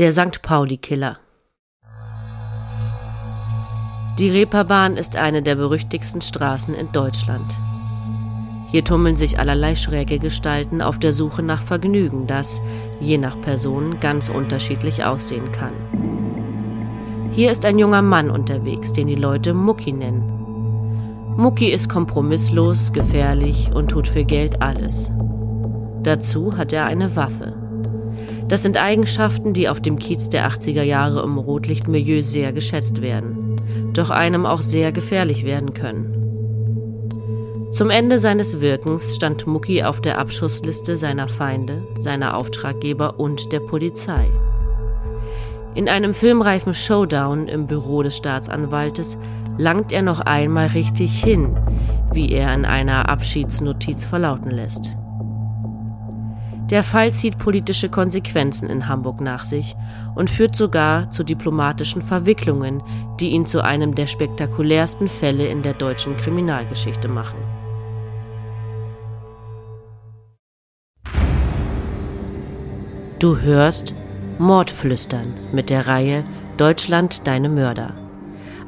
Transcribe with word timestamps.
Der 0.00 0.12
St. 0.12 0.40
Pauli-Killer. 0.40 1.18
Die 4.18 4.30
Reeperbahn 4.30 4.96
ist 4.96 5.16
eine 5.16 5.42
der 5.42 5.56
berüchtigsten 5.56 6.22
Straßen 6.22 6.74
in 6.74 6.90
Deutschland. 6.90 7.44
Hier 8.70 8.82
tummeln 8.82 9.16
sich 9.16 9.38
allerlei 9.38 9.74
schräge 9.74 10.18
Gestalten 10.18 10.80
auf 10.80 10.98
der 10.98 11.12
Suche 11.12 11.42
nach 11.42 11.60
Vergnügen, 11.60 12.26
das, 12.26 12.62
je 12.98 13.18
nach 13.18 13.38
Person, 13.42 14.00
ganz 14.00 14.30
unterschiedlich 14.30 15.04
aussehen 15.04 15.52
kann. 15.52 15.74
Hier 17.32 17.50
ist 17.50 17.66
ein 17.66 17.78
junger 17.78 18.00
Mann 18.00 18.30
unterwegs, 18.30 18.94
den 18.94 19.06
die 19.06 19.16
Leute 19.16 19.52
Mucki 19.52 19.92
nennen. 19.92 21.34
Mucki 21.36 21.68
ist 21.68 21.90
kompromisslos, 21.90 22.94
gefährlich 22.94 23.70
und 23.74 23.88
tut 23.88 24.08
für 24.08 24.24
Geld 24.24 24.62
alles. 24.62 25.10
Dazu 26.02 26.56
hat 26.56 26.72
er 26.72 26.86
eine 26.86 27.16
Waffe. 27.16 27.59
Das 28.50 28.62
sind 28.62 28.76
Eigenschaften, 28.82 29.52
die 29.52 29.68
auf 29.68 29.80
dem 29.80 30.00
Kiez 30.00 30.28
der 30.28 30.50
80er 30.50 30.82
Jahre 30.82 31.22
im 31.22 31.38
Rotlichtmilieu 31.38 32.20
sehr 32.20 32.52
geschätzt 32.52 33.00
werden, 33.00 33.92
doch 33.94 34.10
einem 34.10 34.44
auch 34.44 34.60
sehr 34.60 34.90
gefährlich 34.90 35.44
werden 35.44 35.72
können. 35.72 36.16
Zum 37.70 37.90
Ende 37.90 38.18
seines 38.18 38.60
Wirkens 38.60 39.14
stand 39.14 39.46
Mucki 39.46 39.84
auf 39.84 40.00
der 40.00 40.18
Abschussliste 40.18 40.96
seiner 40.96 41.28
Feinde, 41.28 41.84
seiner 42.00 42.36
Auftraggeber 42.36 43.20
und 43.20 43.52
der 43.52 43.60
Polizei. 43.60 44.26
In 45.76 45.88
einem 45.88 46.12
filmreifen 46.12 46.74
Showdown 46.74 47.46
im 47.46 47.68
Büro 47.68 48.02
des 48.02 48.16
Staatsanwaltes 48.16 49.16
langt 49.58 49.92
er 49.92 50.02
noch 50.02 50.18
einmal 50.18 50.66
richtig 50.66 51.22
hin, 51.22 51.56
wie 52.12 52.32
er 52.32 52.52
in 52.52 52.64
einer 52.64 53.08
Abschiedsnotiz 53.08 54.04
verlauten 54.04 54.50
lässt. 54.50 54.90
Der 56.70 56.84
Fall 56.84 57.12
zieht 57.12 57.36
politische 57.36 57.88
Konsequenzen 57.88 58.70
in 58.70 58.86
Hamburg 58.86 59.20
nach 59.20 59.44
sich 59.44 59.74
und 60.14 60.30
führt 60.30 60.54
sogar 60.54 61.10
zu 61.10 61.24
diplomatischen 61.24 62.00
Verwicklungen, 62.00 62.80
die 63.18 63.30
ihn 63.30 63.44
zu 63.44 63.64
einem 63.64 63.96
der 63.96 64.06
spektakulärsten 64.06 65.08
Fälle 65.08 65.48
in 65.48 65.62
der 65.62 65.74
deutschen 65.74 66.16
Kriminalgeschichte 66.16 67.08
machen. 67.08 67.38
Du 73.18 73.36
hörst 73.38 73.92
Mordflüstern 74.38 75.34
mit 75.52 75.70
der 75.70 75.88
Reihe 75.88 76.24
Deutschland 76.56 77.26
deine 77.26 77.48
Mörder. 77.48 77.94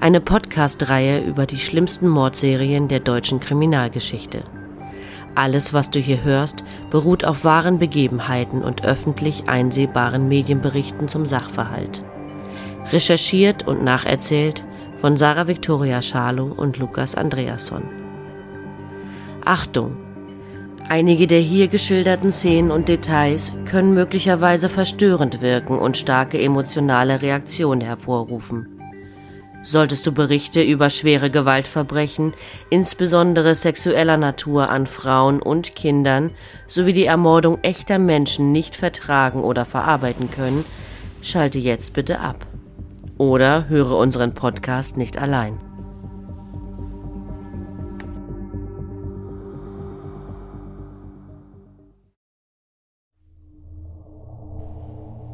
Eine 0.01 0.21
Podcast-Reihe 0.21 1.25
über 1.25 1.47
die 1.47 1.59
schlimmsten 1.59 2.09
Mordserien 2.09 2.89
der 2.89 3.01
deutschen 3.01 3.39
Kriminalgeschichte. 3.39 4.43
Alles, 5.35 5.73
was 5.73 5.91
du 5.91 5.99
hier 5.99 6.23
hörst, 6.23 6.65
beruht 6.91 7.25
auf 7.25 7.45
wahren 7.45 7.79
Begebenheiten 7.79 8.63
und 8.63 8.85
öffentlich 8.85 9.49
einsehbaren 9.49 10.29
Medienberichten 10.29 11.09
zum 11.09 11.25
Sachverhalt. 11.25 12.03
Recherchiert 12.93 13.67
und 13.67 13.83
nacherzählt 13.83 14.63
von 14.97 15.17
Sarah 15.17 15.49
Victoria 15.49 16.03
Schalow 16.03 16.53
und 16.53 16.79
Lukas 16.79 17.15
Andreasson. 17.15 17.83
Achtung! 19.45 19.97
Einige 20.89 21.27
der 21.27 21.41
hier 21.41 21.69
geschilderten 21.69 22.33
Szenen 22.33 22.71
und 22.71 22.89
Details 22.89 23.53
können 23.65 23.95
möglicherweise 23.95 24.69
verstörend 24.69 25.41
wirken 25.41 25.79
und 25.79 25.97
starke 25.97 26.39
emotionale 26.39 27.23
Reaktionen 27.23 27.81
hervorrufen. 27.81 28.72
Solltest 29.65 30.07
du 30.07 30.13
Berichte 30.13 30.61
über 30.61 30.91
schwere 30.91 31.31
Gewaltverbrechen, 31.31 32.33
insbesondere 32.69 33.55
sexueller 33.55 34.17
Natur 34.17 34.69
an 34.69 34.87
Frauen 34.87 35.41
und 35.41 35.77
Kindern, 35.77 36.33
sowie 36.67 36.93
die 36.93 37.07
Ermordung 37.07 37.59
echter 37.63 37.99
Menschen 37.99 38.51
nicht 38.51 38.75
vertragen 38.75 39.45
oder 39.45 39.65
verarbeiten 39.65 40.31
können, 40.31 40.65
schalte 41.23 41.61
jetzt 41.61 41.95
bitte 41.95 42.19
ab. 42.19 42.47
Oder 43.19 43.69
höre 43.69 43.97
unseren 43.97 44.35
Podcast 44.35 44.97
nicht 44.97 45.17
allein. 45.17 45.61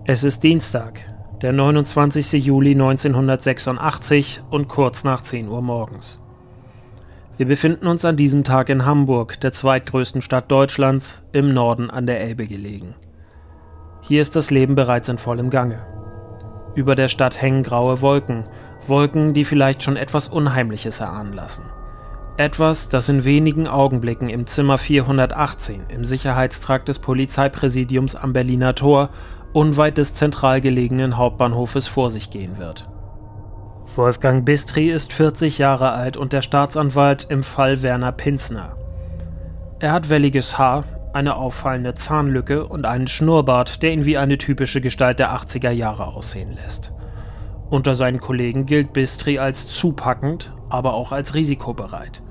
Es 0.05 0.25
ist 0.25 0.43
Dienstag, 0.43 1.01
der 1.43 1.53
29. 1.53 2.33
Juli 2.45 2.73
1986 2.73 4.43
und 4.51 4.67
kurz 4.67 5.05
nach 5.05 5.23
10 5.23 5.49
Uhr 5.49 5.63
morgens. 5.63 6.21
Wir 7.37 7.47
befinden 7.47 7.87
uns 7.87 8.05
an 8.05 8.17
diesem 8.17 8.43
Tag 8.43 8.69
in 8.69 8.85
Hamburg, 8.85 9.41
der 9.41 9.53
zweitgrößten 9.53 10.21
Stadt 10.21 10.51
Deutschlands, 10.51 11.23
im 11.31 11.55
Norden 11.55 11.91
an 11.91 12.07
der 12.07 12.21
Elbe 12.21 12.49
gelegen. 12.49 12.97
Hier 14.01 14.21
ist 14.21 14.35
das 14.35 14.51
Leben 14.51 14.75
bereits 14.75 15.09
in 15.09 15.19
vollem 15.19 15.49
Gange. 15.49 15.79
Über 16.75 16.97
der 16.97 17.07
Stadt 17.07 17.41
hängen 17.41 17.63
graue 17.63 18.01
Wolken, 18.01 18.45
Wolken, 18.89 19.33
die 19.33 19.45
vielleicht 19.45 19.85
schon 19.85 19.97
etwas 19.97 20.27
Unheimliches 20.27 20.99
erahnen 20.99 21.35
lassen. 21.35 21.63
Etwas, 22.37 22.89
das 22.89 23.09
in 23.09 23.25
wenigen 23.25 23.69
Augenblicken 23.69 24.29
im 24.29 24.47
Zimmer 24.47 24.79
418 24.79 25.87
im 25.89 26.05
Sicherheitstrakt 26.05 26.89
des 26.89 26.99
Polizeipräsidiums 26.99 28.17
am 28.17 28.33
Berliner 28.33 28.75
Tor 28.75 29.11
unweit 29.53 29.99
des 29.99 30.15
zentral 30.15 30.61
gelegenen 30.61 31.17
Hauptbahnhofes 31.17 31.89
vor 31.89 32.11
sich 32.11 32.31
gehen 32.31 32.59
wird. 32.59 32.89
Wolfgang 33.97 34.45
Bistri 34.45 34.91
ist 34.91 35.13
40 35.13 35.59
Jahre 35.59 35.91
alt 35.91 36.17
und 36.17 36.33
der 36.33 36.43
Staatsanwalt 36.43 37.27
im 37.31 37.43
Fall 37.43 37.83
Werner 37.83 38.13
Pinsner. 38.13 38.77
Er 39.81 39.93
hat 39.93 40.09
welliges 40.09 40.59
Haar, 40.59 40.85
eine 41.13 41.37
auffallende 41.37 41.95
Zahnlücke 41.95 42.67
und 42.67 42.85
einen 42.85 43.07
Schnurrbart, 43.09 43.83
der 43.83 43.93
ihn 43.93 44.05
wie 44.05 44.19
eine 44.19 44.39
typische 44.39 44.81
Gestalt 44.81 45.19
der 45.19 45.35
80er 45.35 45.71
Jahre 45.71 46.07
aussehen 46.07 46.53
lässt. 46.53 46.93
Unter 47.71 47.95
seinen 47.95 48.21
Kollegen 48.21 48.67
gilt 48.67 48.93
Bistri 48.93 49.39
als 49.39 49.67
zupackend, 49.69 50.53
aber 50.69 50.95
auch 50.95 51.13
als 51.13 51.35
risikobereit. 51.35 52.23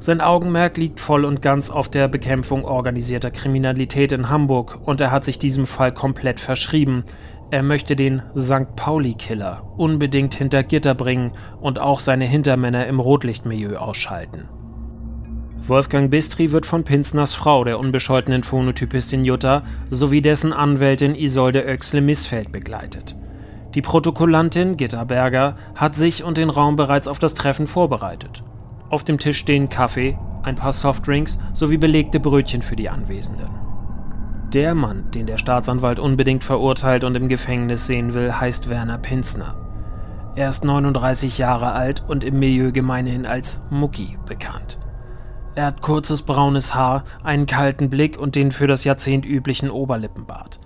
Sein 0.00 0.20
Augenmerk 0.20 0.76
liegt 0.76 1.00
voll 1.00 1.24
und 1.24 1.42
ganz 1.42 1.70
auf 1.70 1.88
der 1.88 2.06
Bekämpfung 2.06 2.64
organisierter 2.64 3.32
Kriminalität 3.32 4.12
in 4.12 4.28
Hamburg 4.28 4.78
und 4.84 5.00
er 5.00 5.10
hat 5.10 5.24
sich 5.24 5.38
diesem 5.40 5.66
Fall 5.66 5.92
komplett 5.92 6.38
verschrieben. 6.38 7.04
Er 7.50 7.64
möchte 7.64 7.96
den 7.96 8.22
St. 8.38 8.76
Pauli-Killer 8.76 9.62
unbedingt 9.76 10.34
hinter 10.34 10.62
Gitter 10.62 10.94
bringen 10.94 11.32
und 11.60 11.80
auch 11.80 11.98
seine 11.98 12.26
Hintermänner 12.26 12.86
im 12.86 13.00
Rotlichtmilieu 13.00 13.76
ausschalten. 13.76 14.48
Wolfgang 15.66 16.10
Bistri 16.10 16.52
wird 16.52 16.64
von 16.64 16.84
Pinsners 16.84 17.34
Frau, 17.34 17.64
der 17.64 17.78
unbescholtenen 17.78 18.42
Phonotypistin 18.44 19.24
Jutta, 19.24 19.64
sowie 19.90 20.22
dessen 20.22 20.52
Anwältin 20.52 21.14
Isolde 21.14 21.64
Oechsle-Missfeld 21.66 22.52
begleitet. 22.52 23.16
Die 23.74 23.82
Protokollantin 23.82 24.76
Gitta 24.76 25.04
Berger 25.04 25.56
hat 25.74 25.94
sich 25.94 26.24
und 26.24 26.38
den 26.38 26.48
Raum 26.50 26.76
bereits 26.76 27.08
auf 27.08 27.18
das 27.18 27.34
Treffen 27.34 27.66
vorbereitet. 27.66 28.42
Auf 28.90 29.04
dem 29.04 29.18
Tisch 29.18 29.38
stehen 29.38 29.68
Kaffee, 29.68 30.18
ein 30.42 30.56
paar 30.56 30.72
Softdrinks 30.72 31.38
sowie 31.52 31.76
belegte 31.76 32.20
Brötchen 32.20 32.62
für 32.62 32.76
die 32.76 32.88
Anwesenden. 32.88 33.50
Der 34.52 34.74
Mann, 34.74 35.10
den 35.10 35.26
der 35.26 35.36
Staatsanwalt 35.36 35.98
unbedingt 35.98 36.42
verurteilt 36.42 37.04
und 37.04 37.14
im 37.14 37.28
Gefängnis 37.28 37.86
sehen 37.86 38.14
will, 38.14 38.32
heißt 38.32 38.70
Werner 38.70 38.96
Pinsner. 38.96 39.56
Er 40.36 40.48
ist 40.48 40.64
39 40.64 41.36
Jahre 41.36 41.72
alt 41.72 42.02
und 42.08 42.24
im 42.24 42.38
Milieu 42.38 42.72
gemeinhin 42.72 43.26
als 43.26 43.60
Mucki 43.68 44.16
bekannt. 44.24 44.78
Er 45.54 45.66
hat 45.66 45.82
kurzes 45.82 46.22
braunes 46.22 46.74
Haar, 46.74 47.04
einen 47.22 47.46
kalten 47.46 47.90
Blick 47.90 48.18
und 48.18 48.36
den 48.36 48.52
für 48.52 48.66
das 48.66 48.84
Jahrzehnt 48.84 49.26
üblichen 49.26 49.70
Oberlippenbart. 49.70 50.60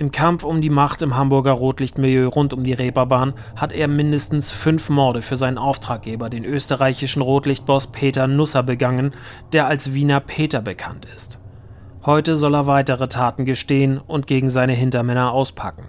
Im 0.00 0.12
Kampf 0.12 0.44
um 0.44 0.60
die 0.60 0.70
Macht 0.70 1.02
im 1.02 1.16
Hamburger 1.16 1.50
Rotlichtmilieu 1.50 2.28
rund 2.28 2.52
um 2.52 2.62
die 2.62 2.72
Reeperbahn 2.72 3.34
hat 3.56 3.72
er 3.72 3.88
mindestens 3.88 4.52
fünf 4.52 4.90
Morde 4.90 5.22
für 5.22 5.36
seinen 5.36 5.58
Auftraggeber, 5.58 6.30
den 6.30 6.44
österreichischen 6.44 7.20
Rotlichtboss 7.20 7.88
Peter 7.88 8.28
Nusser, 8.28 8.62
begangen, 8.62 9.12
der 9.52 9.66
als 9.66 9.94
Wiener 9.94 10.20
Peter 10.20 10.62
bekannt 10.62 11.08
ist. 11.16 11.40
Heute 12.06 12.36
soll 12.36 12.54
er 12.54 12.68
weitere 12.68 13.08
Taten 13.08 13.44
gestehen 13.44 13.98
und 13.98 14.28
gegen 14.28 14.50
seine 14.50 14.72
Hintermänner 14.72 15.32
auspacken. 15.32 15.84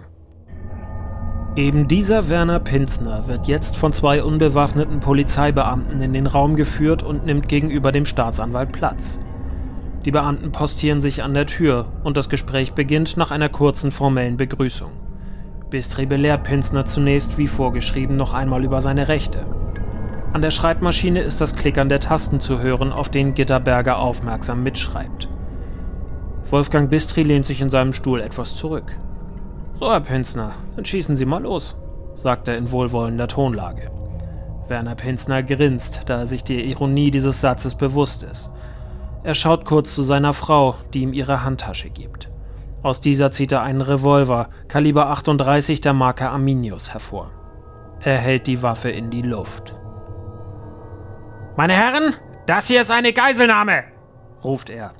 Eben 1.55 1.87
dieser 1.87 2.29
Werner 2.29 2.59
Pinzner 2.59 3.27
wird 3.27 3.47
jetzt 3.47 3.77
von 3.77 3.93
zwei 3.93 4.23
unbewaffneten 4.23 5.01
Polizeibeamten 5.01 6.01
in 6.01 6.13
den 6.13 6.25
Raum 6.25 6.55
geführt 6.55 7.03
und 7.03 7.27
nimmt 7.27 7.47
gegenüber 7.47 7.91
dem 7.91 8.07
Staatsanwalt 8.07 8.71
Platz. 8.71 9.19
Die 10.09 10.11
Beamten 10.11 10.51
postieren 10.51 11.01
sich 11.01 11.21
an 11.21 11.35
der 11.35 11.45
Tür 11.45 11.85
und 12.03 12.17
das 12.17 12.29
Gespräch 12.29 12.73
beginnt 12.73 13.15
nach 13.15 13.29
einer 13.29 13.47
kurzen 13.47 13.91
formellen 13.91 14.37
Begrüßung. 14.37 14.89
Bistri 15.69 16.07
belehrt 16.07 16.45
Pinsner 16.45 16.85
zunächst, 16.85 17.37
wie 17.37 17.45
vorgeschrieben, 17.45 18.17
noch 18.17 18.33
einmal 18.33 18.63
über 18.63 18.81
seine 18.81 19.07
Rechte. 19.07 19.45
An 20.33 20.41
der 20.41 20.49
Schreibmaschine 20.49 21.21
ist 21.21 21.41
das 21.41 21.55
Klickern 21.55 21.89
der 21.89 21.99
Tasten 21.99 22.39
zu 22.39 22.59
hören, 22.59 22.91
auf 22.91 23.09
denen 23.09 23.35
Gitterberger 23.35 23.99
aufmerksam 23.99 24.63
mitschreibt. 24.63 25.29
Wolfgang 26.49 26.89
Bistri 26.89 27.21
lehnt 27.21 27.45
sich 27.45 27.61
in 27.61 27.69
seinem 27.69 27.93
Stuhl 27.93 28.19
etwas 28.19 28.55
zurück. 28.55 28.95
So, 29.75 29.91
Herr 29.91 30.01
Pinsner, 30.01 30.53
dann 30.75 30.85
schießen 30.85 31.17
Sie 31.17 31.25
mal 31.25 31.43
los, 31.43 31.75
sagt 32.15 32.47
er 32.47 32.57
in 32.57 32.71
wohlwollender 32.71 33.27
Tonlage. 33.27 33.91
Werner 34.69 34.95
Pinsner 34.95 35.43
grinst, 35.43 36.01
da 36.07 36.21
er 36.21 36.25
sich 36.25 36.43
der 36.43 36.65
Ironie 36.65 37.11
dieses 37.11 37.41
Satzes 37.41 37.75
bewusst 37.75 38.23
ist. 38.23 38.49
Er 39.23 39.35
schaut 39.35 39.65
kurz 39.65 39.93
zu 39.95 40.03
seiner 40.03 40.33
Frau, 40.33 40.75
die 40.93 41.01
ihm 41.01 41.13
ihre 41.13 41.43
Handtasche 41.43 41.89
gibt. 41.89 42.29
Aus 42.81 43.01
dieser 43.01 43.31
zieht 43.31 43.51
er 43.51 43.61
einen 43.61 43.81
Revolver, 43.81 44.49
Kaliber 44.69 45.07
38 45.07 45.81
der 45.81 45.93
Marke 45.93 46.29
Arminius, 46.29 46.93
hervor. 46.93 47.31
Er 48.01 48.17
hält 48.17 48.47
die 48.47 48.61
Waffe 48.61 48.89
in 48.89 49.09
die 49.09 49.21
Luft. 49.21 49.73
Meine 51.57 51.73
Herren, 51.73 52.15
das 52.45 52.67
hier 52.67 52.79
ist 52.79 52.91
eine 52.91 53.11
Geiselnahme, 53.11 53.83
ruft 54.41 54.69
er. 54.69 54.93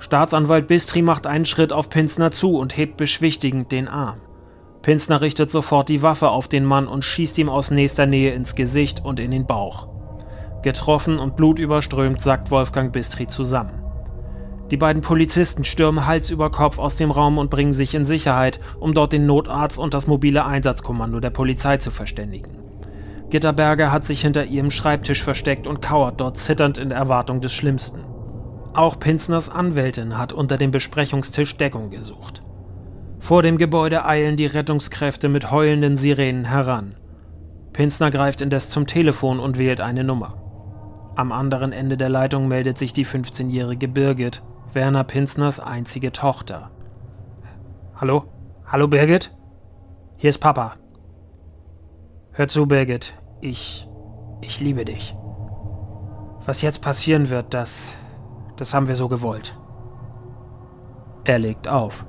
Staatsanwalt 0.00 0.66
Bistri 0.66 1.02
macht 1.02 1.28
einen 1.28 1.44
Schritt 1.44 1.72
auf 1.72 1.90
Pinsner 1.90 2.32
zu 2.32 2.56
und 2.56 2.76
hebt 2.76 2.96
beschwichtigend 2.96 3.70
den 3.70 3.86
Arm. 3.86 4.20
Pinsner 4.82 5.20
richtet 5.20 5.52
sofort 5.52 5.88
die 5.88 6.02
Waffe 6.02 6.30
auf 6.30 6.48
den 6.48 6.64
Mann 6.64 6.88
und 6.88 7.04
schießt 7.04 7.38
ihm 7.38 7.48
aus 7.48 7.70
nächster 7.70 8.06
Nähe 8.06 8.32
ins 8.32 8.56
Gesicht 8.56 9.04
und 9.04 9.20
in 9.20 9.30
den 9.30 9.46
Bauch. 9.46 9.88
Getroffen 10.62 11.18
und 11.18 11.36
blutüberströmt 11.36 12.20
sackt 12.20 12.50
Wolfgang 12.50 12.92
Bistri 12.92 13.26
zusammen. 13.26 13.80
Die 14.70 14.76
beiden 14.76 15.02
Polizisten 15.02 15.64
stürmen 15.64 16.06
Hals 16.06 16.30
über 16.30 16.50
Kopf 16.50 16.78
aus 16.78 16.94
dem 16.94 17.10
Raum 17.10 17.38
und 17.38 17.50
bringen 17.50 17.72
sich 17.72 17.94
in 17.94 18.04
Sicherheit, 18.04 18.60
um 18.78 18.94
dort 18.94 19.12
den 19.12 19.26
Notarzt 19.26 19.78
und 19.78 19.94
das 19.94 20.06
mobile 20.06 20.44
Einsatzkommando 20.44 21.18
der 21.18 21.30
Polizei 21.30 21.78
zu 21.78 21.90
verständigen. 21.90 22.58
Gitterberger 23.30 23.90
hat 23.90 24.04
sich 24.04 24.20
hinter 24.22 24.44
ihrem 24.44 24.70
Schreibtisch 24.70 25.22
versteckt 25.22 25.66
und 25.66 25.82
kauert 25.82 26.20
dort 26.20 26.38
zitternd 26.38 26.78
in 26.78 26.90
Erwartung 26.90 27.40
des 27.40 27.52
Schlimmsten. 27.52 28.04
Auch 28.74 29.00
Pinsners 29.00 29.50
Anwältin 29.50 30.18
hat 30.18 30.32
unter 30.32 30.56
dem 30.56 30.70
Besprechungstisch 30.70 31.56
Deckung 31.56 31.90
gesucht. 31.90 32.42
Vor 33.18 33.42
dem 33.42 33.58
Gebäude 33.58 34.04
eilen 34.04 34.36
die 34.36 34.46
Rettungskräfte 34.46 35.28
mit 35.28 35.50
heulenden 35.50 35.96
Sirenen 35.96 36.44
heran. 36.44 36.94
Pinsner 37.72 38.10
greift 38.10 38.40
indes 38.40 38.70
zum 38.70 38.86
Telefon 38.86 39.40
und 39.40 39.58
wählt 39.58 39.80
eine 39.80 40.04
Nummer. 40.04 40.49
Am 41.20 41.32
anderen 41.32 41.72
Ende 41.72 41.98
der 41.98 42.08
Leitung 42.08 42.48
meldet 42.48 42.78
sich 42.78 42.94
die 42.94 43.04
15-jährige 43.04 43.88
Birgit, 43.88 44.42
Werner 44.72 45.04
Pinsners 45.04 45.60
einzige 45.60 46.12
Tochter. 46.12 46.70
Hallo? 47.94 48.24
Hallo 48.64 48.88
Birgit? 48.88 49.30
Hier 50.16 50.30
ist 50.30 50.38
Papa. 50.38 50.76
Hör 52.32 52.48
zu, 52.48 52.64
Birgit. 52.64 53.12
Ich. 53.42 53.86
Ich 54.40 54.60
liebe 54.60 54.86
dich. 54.86 55.14
Was 56.46 56.62
jetzt 56.62 56.80
passieren 56.80 57.28
wird, 57.28 57.52
das. 57.52 57.92
Das 58.56 58.72
haben 58.72 58.88
wir 58.88 58.96
so 58.96 59.08
gewollt. 59.08 59.54
Er 61.24 61.38
legt 61.38 61.68
auf. 61.68 62.06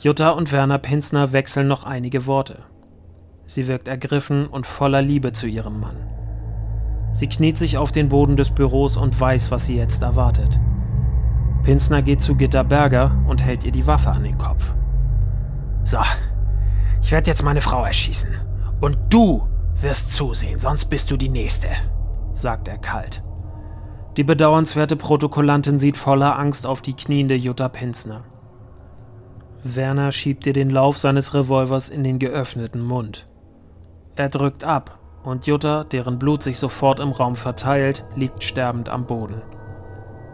Jutta 0.00 0.30
und 0.30 0.52
Werner 0.52 0.78
Pinsner 0.78 1.34
wechseln 1.34 1.68
noch 1.68 1.84
einige 1.84 2.24
Worte. 2.24 2.62
Sie 3.44 3.68
wirkt 3.68 3.88
ergriffen 3.88 4.46
und 4.46 4.66
voller 4.66 5.02
Liebe 5.02 5.34
zu 5.34 5.46
ihrem 5.46 5.80
Mann. 5.80 6.23
Sie 7.14 7.28
kniet 7.28 7.56
sich 7.56 7.78
auf 7.78 7.92
den 7.92 8.08
Boden 8.08 8.36
des 8.36 8.50
Büros 8.50 8.96
und 8.96 9.18
weiß, 9.18 9.50
was 9.52 9.66
sie 9.66 9.76
jetzt 9.76 10.02
erwartet. 10.02 10.58
Pinsner 11.62 12.02
geht 12.02 12.20
zu 12.20 12.34
Gitta 12.34 12.64
Berger 12.64 13.16
und 13.28 13.42
hält 13.42 13.64
ihr 13.64 13.72
die 13.72 13.86
Waffe 13.86 14.10
an 14.10 14.24
den 14.24 14.36
Kopf. 14.36 14.74
So, 15.84 15.98
ich 17.00 17.12
werde 17.12 17.30
jetzt 17.30 17.44
meine 17.44 17.60
Frau 17.60 17.84
erschießen. 17.84 18.30
Und 18.80 18.98
du 19.10 19.46
wirst 19.80 20.12
zusehen, 20.12 20.58
sonst 20.58 20.86
bist 20.86 21.10
du 21.10 21.16
die 21.16 21.28
Nächste, 21.28 21.68
sagt 22.34 22.66
er 22.66 22.78
kalt. 22.78 23.22
Die 24.16 24.24
bedauernswerte 24.24 24.96
Protokollantin 24.96 25.78
sieht 25.78 25.96
voller 25.96 26.38
Angst 26.38 26.66
auf 26.66 26.82
die 26.82 26.94
kniende 26.94 27.34
Jutta 27.34 27.68
Pinsner. 27.68 28.24
Werner 29.62 30.12
schiebt 30.12 30.46
ihr 30.46 30.52
den 30.52 30.68
Lauf 30.68 30.98
seines 30.98 31.32
Revolvers 31.32 31.88
in 31.88 32.04
den 32.04 32.18
geöffneten 32.18 32.82
Mund. 32.82 33.26
Er 34.16 34.28
drückt 34.28 34.64
ab 34.64 34.98
und 35.24 35.46
Jutta, 35.46 35.84
deren 35.84 36.18
Blut 36.18 36.42
sich 36.42 36.58
sofort 36.58 37.00
im 37.00 37.10
Raum 37.10 37.34
verteilt, 37.34 38.04
liegt 38.14 38.44
sterbend 38.44 38.88
am 38.88 39.06
Boden. 39.06 39.42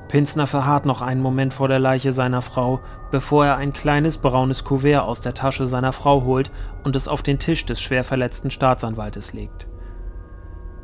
Pinsner 0.09 0.49
verharrt 0.49 0.87
noch 0.87 1.03
einen 1.03 1.23
Moment 1.23 1.55
vor 1.55 1.69
der 1.69 1.79
Leiche 1.79 2.11
seiner 2.11 2.43
Frau, 2.43 2.81
bevor 3.13 3.47
er 3.47 3.57
ein 3.57 3.73
kleines 3.73 4.19
braunes 4.19 4.65
Kuvert 4.65 5.05
aus 5.05 5.21
der 5.21 5.35
Tasche 5.35 5.69
seiner 5.69 5.93
Frau 5.93 6.25
holt 6.25 6.51
und 6.83 6.97
es 6.97 7.07
auf 7.07 7.23
den 7.23 7.39
Tisch 7.39 7.65
des 7.65 7.81
schwer 7.81 8.03
verletzten 8.03 8.51
Staatsanwaltes 8.51 9.33
legt. 9.33 9.69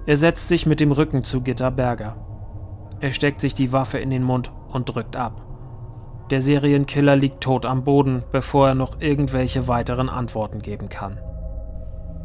Er 0.07 0.17
setzt 0.17 0.47
sich 0.47 0.65
mit 0.67 0.79
dem 0.79 0.93
Rücken 0.93 1.25
zu 1.25 1.41
Gitter 1.41 1.73
Berger. 1.73 2.17
Er 3.01 3.11
steckt 3.11 3.41
sich 3.41 3.57
die 3.57 3.73
Waffe 3.73 3.99
in 3.99 4.11
den 4.11 4.23
Mund 4.23 4.53
und 4.69 4.89
drückt 4.89 5.17
ab. 5.17 5.43
Der 6.31 6.41
Serienkiller 6.41 7.17
liegt 7.17 7.41
tot 7.41 7.67
am 7.67 7.83
Boden, 7.83 8.23
bevor 8.31 8.69
er 8.69 8.75
noch 8.77 9.01
irgendwelche 9.01 9.67
weiteren 9.67 10.09
Antworten 10.09 10.61
geben 10.61 10.89
kann. 10.89 11.19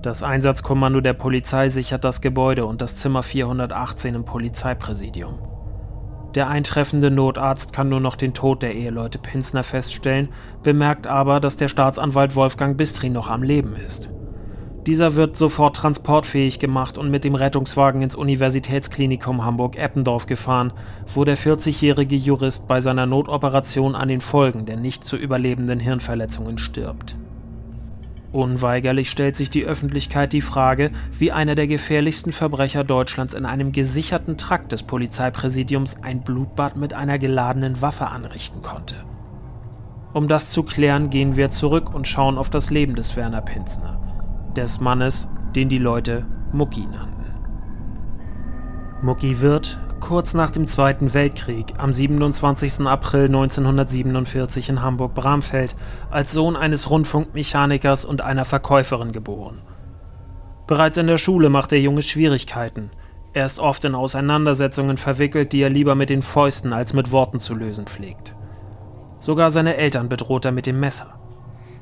Das 0.02 0.24
Einsatzkommando 0.24 1.00
der 1.00 1.14
Polizei 1.14 1.70
sichert 1.70 2.04
das 2.04 2.22
Gebäude 2.22 2.66
und 2.66 2.82
das 2.82 2.98
Zimmer 2.98 3.22
418 3.22 4.16
im 4.16 4.26
Polizeipräsidium. 4.26 5.38
Der 6.34 6.48
eintreffende 6.48 7.12
Notarzt 7.12 7.72
kann 7.72 7.90
nur 7.90 8.00
noch 8.00 8.16
den 8.16 8.34
Tod 8.34 8.64
der 8.64 8.74
Eheleute 8.74 9.20
Pinsner 9.20 9.64
feststellen, 9.64 10.30
bemerkt 10.64 11.06
aber, 11.06 11.40
dass 11.40 11.56
der 11.56 11.68
Staatsanwalt 11.68 12.36
Wolfgang 12.36 12.78
Bistri 12.78 13.10
noch 13.10 13.30
am 13.30 13.44
Leben 13.44 13.76
ist. 13.76 14.10
Dieser 14.88 15.14
wird 15.14 15.38
sofort 15.38 15.76
transportfähig 15.76 16.58
gemacht 16.58 16.98
und 16.98 17.12
mit 17.12 17.24
dem 17.24 17.36
Rettungswagen 17.36 18.02
ins 18.02 18.16
Universitätsklinikum 18.16 19.46
Hamburg-Eppendorf 19.46 20.26
gefahren, 20.26 20.74
wo 21.14 21.26
der 21.26 21.38
40-jährige 21.38 22.16
Jurist 22.16 22.68
bei 22.68 22.82
seiner 22.82 23.06
Notoperation 23.06 23.94
an 23.94 24.08
den 24.08 24.22
Folgen 24.22 24.66
der 24.66 24.78
nicht 24.78 25.06
zu 25.06 25.16
überlebenden 25.16 25.80
Hirnverletzungen 25.80 26.58
stirbt. 26.58 27.16
Unweigerlich 28.32 29.12
stellt 29.12 29.36
sich 29.36 29.50
die 29.50 29.66
Öffentlichkeit 29.66 30.32
die 30.32 30.42
Frage, 30.42 30.92
wie 31.20 31.34
einer 31.34 31.56
der 31.56 31.68
gefährlichsten 31.68 32.32
Verbrecher 32.32 32.86
Deutschlands 32.86 33.34
in 33.34 33.46
einem 33.46 33.74
gesicherten 33.74 34.38
Trakt 34.38 34.72
des 34.72 34.84
Polizeipräsidiums 34.84 35.98
ein 36.02 36.24
Blutbad 36.24 36.78
mit 36.78 36.94
einer 36.94 37.20
geladenen 37.20 37.82
Waffe 37.82 38.08
anrichten 38.08 38.62
konnte. 38.62 38.96
Um 40.14 40.30
das 40.30 40.50
zu 40.50 40.64
klären, 40.64 41.10
gehen 41.10 41.36
wir 41.36 41.52
zurück 41.52 41.94
und 41.94 42.08
schauen 42.08 42.38
auf 42.38 42.50
das 42.50 42.70
Leben 42.70 42.96
des 42.96 43.18
Werner 43.18 43.42
Pinsner, 43.42 44.00
des 44.56 44.80
Mannes, 44.80 45.28
den 45.54 45.68
die 45.68 45.78
Leute 45.78 46.26
Mucki 46.54 46.86
nannten. 46.86 47.22
Mucki 49.02 49.42
wird, 49.42 49.80
kurz 50.02 50.34
nach 50.34 50.52
dem 50.52 50.68
Zweiten 50.68 51.14
Weltkrieg 51.14 51.76
am 51.78 51.94
27. 51.94 52.86
April 52.86 53.26
1947 53.26 54.68
in 54.68 54.82
Hamburg-Bramfeld 54.82 55.76
als 56.10 56.34
Sohn 56.34 56.58
eines 56.58 56.90
Rundfunkmechanikers 56.90 58.04
und 58.04 58.20
einer 58.20 58.44
Verkäuferin 58.44 59.14
geboren. 59.14 59.62
Bereits 60.68 60.98
in 60.98 61.08
der 61.08 61.18
Schule 61.18 61.48
macht 61.48 61.72
der 61.72 61.80
Junge 61.80 62.02
Schwierigkeiten. 62.02 62.90
Er 63.34 63.46
ist 63.46 63.60
oft 63.60 63.86
in 63.86 63.96
Auseinandersetzungen 63.96 64.98
verwickelt, 64.98 65.54
die 65.54 65.62
er 65.62 65.70
lieber 65.70 65.96
mit 65.96 66.10
den 66.10 66.22
Fäusten 66.22 66.74
als 66.74 66.94
mit 66.94 67.12
Worten 67.12 67.40
zu 67.40 67.56
lösen 67.56 67.86
pflegt. 67.86 68.36
Sogar 69.20 69.52
seine 69.52 69.78
Eltern 69.78 70.10
bedroht 70.10 70.44
er 70.44 70.52
mit 70.52 70.66
dem 70.66 70.80
Messer. 70.80 71.14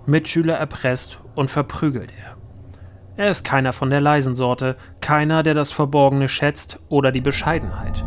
Mitschüler 0.06 0.56
erpresst 0.56 1.20
und 1.36 1.50
verprügelt 1.50 2.12
er. 2.24 2.39
Er 3.20 3.32
ist 3.32 3.44
keiner 3.44 3.74
von 3.74 3.90
der 3.90 4.00
leisen 4.00 4.38
Sorte, 4.38 4.78
keiner, 5.02 5.44
der 5.44 5.54
das 5.54 5.74
Verborgene 5.74 6.30
schätzt 6.30 6.80
oder 6.88 7.12
die 7.12 7.20
Bescheidenheit. 7.20 8.06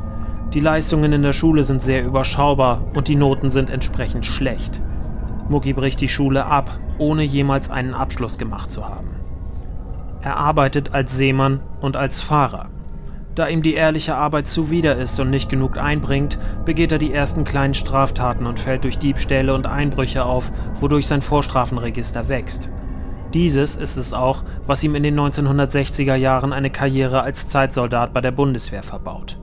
Die 0.54 0.60
Leistungen 0.60 1.12
in 1.12 1.20
der 1.20 1.34
Schule 1.34 1.64
sind 1.64 1.82
sehr 1.82 2.02
überschaubar 2.02 2.82
und 2.94 3.08
die 3.08 3.14
Noten 3.14 3.50
sind 3.50 3.68
entsprechend 3.68 4.24
schlecht. 4.24 4.80
Mucki 5.50 5.74
bricht 5.74 6.00
die 6.00 6.08
Schule 6.08 6.46
ab, 6.46 6.78
ohne 6.96 7.24
jemals 7.24 7.70
einen 7.70 7.92
Abschluss 7.92 8.38
gemacht 8.38 8.70
zu 8.70 8.88
haben. 8.88 9.10
Er 10.22 10.38
arbeitet 10.38 10.94
als 10.94 11.14
Seemann 11.14 11.60
und 11.82 11.94
als 11.94 12.22
Fahrer. 12.22 12.70
Da 13.34 13.48
ihm 13.48 13.60
die 13.60 13.74
ehrliche 13.74 14.14
Arbeit 14.14 14.48
zuwider 14.48 14.96
ist 14.96 15.20
und 15.20 15.28
nicht 15.28 15.50
genug 15.50 15.76
einbringt, 15.76 16.38
begeht 16.64 16.90
er 16.90 16.98
die 16.98 17.12
ersten 17.12 17.44
kleinen 17.44 17.74
Straftaten 17.74 18.46
und 18.46 18.58
fällt 18.58 18.84
durch 18.84 18.96
Diebstähle 18.96 19.54
und 19.54 19.66
Einbrüche 19.66 20.24
auf, 20.24 20.50
wodurch 20.80 21.06
sein 21.06 21.20
Vorstrafenregister 21.20 22.30
wächst. 22.30 22.70
Dieses 23.32 23.76
ist 23.76 23.96
es 23.96 24.12
auch, 24.12 24.44
was 24.66 24.84
ihm 24.84 24.94
in 24.94 25.02
den 25.02 25.18
1960er 25.18 26.14
Jahren 26.14 26.52
eine 26.52 26.70
Karriere 26.70 27.22
als 27.22 27.48
Zeitsoldat 27.48 28.12
bei 28.12 28.20
der 28.20 28.30
Bundeswehr 28.30 28.82
verbaut. 28.82 29.38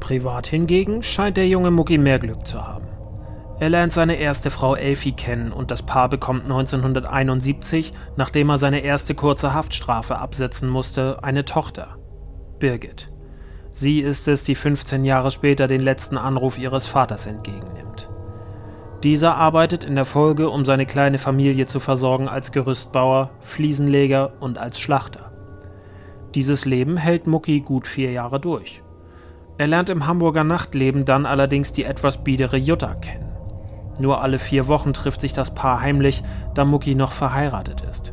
Privat 0.00 0.46
hingegen 0.46 1.02
scheint 1.02 1.36
der 1.36 1.48
junge 1.48 1.70
Mucki 1.70 1.98
mehr 1.98 2.18
Glück 2.18 2.46
zu 2.46 2.66
haben. 2.66 2.86
Er 3.60 3.70
lernt 3.70 3.92
seine 3.92 4.14
erste 4.14 4.50
Frau 4.50 4.76
Elfie 4.76 5.12
kennen 5.12 5.50
und 5.50 5.72
das 5.72 5.82
Paar 5.82 6.08
bekommt 6.08 6.44
1971, 6.44 7.92
nachdem 8.16 8.50
er 8.50 8.58
seine 8.58 8.80
erste 8.80 9.16
kurze 9.16 9.52
Haftstrafe 9.52 10.18
absetzen 10.18 10.68
musste, 10.68 11.18
eine 11.22 11.44
Tochter, 11.44 11.96
Birgit. 12.60 13.10
Sie 13.72 14.00
ist 14.00 14.28
es, 14.28 14.44
die 14.44 14.54
15 14.54 15.04
Jahre 15.04 15.32
später 15.32 15.66
den 15.66 15.80
letzten 15.80 16.16
Anruf 16.16 16.56
ihres 16.58 16.86
Vaters 16.86 17.26
entgegennimmt. 17.26 17.77
Dieser 19.04 19.36
arbeitet 19.36 19.84
in 19.84 19.94
der 19.94 20.04
Folge, 20.04 20.50
um 20.50 20.64
seine 20.64 20.84
kleine 20.84 21.18
Familie 21.18 21.66
zu 21.66 21.78
versorgen, 21.78 22.28
als 22.28 22.50
Gerüstbauer, 22.50 23.30
Fliesenleger 23.40 24.32
und 24.40 24.58
als 24.58 24.80
Schlachter. 24.80 25.30
Dieses 26.34 26.64
Leben 26.64 26.96
hält 26.96 27.28
Mucki 27.28 27.60
gut 27.60 27.86
vier 27.86 28.10
Jahre 28.10 28.40
durch. 28.40 28.82
Er 29.56 29.68
lernt 29.68 29.88
im 29.88 30.06
Hamburger 30.06 30.44
Nachtleben 30.44 31.04
dann 31.04 31.26
allerdings 31.26 31.72
die 31.72 31.84
etwas 31.84 32.24
biedere 32.24 32.56
Jutta 32.56 32.94
kennen. 32.94 33.28
Nur 34.00 34.20
alle 34.20 34.38
vier 34.38 34.66
Wochen 34.66 34.92
trifft 34.92 35.20
sich 35.20 35.32
das 35.32 35.54
Paar 35.54 35.80
heimlich, 35.80 36.22
da 36.54 36.64
Mucki 36.64 36.94
noch 36.94 37.12
verheiratet 37.12 37.82
ist. 37.88 38.12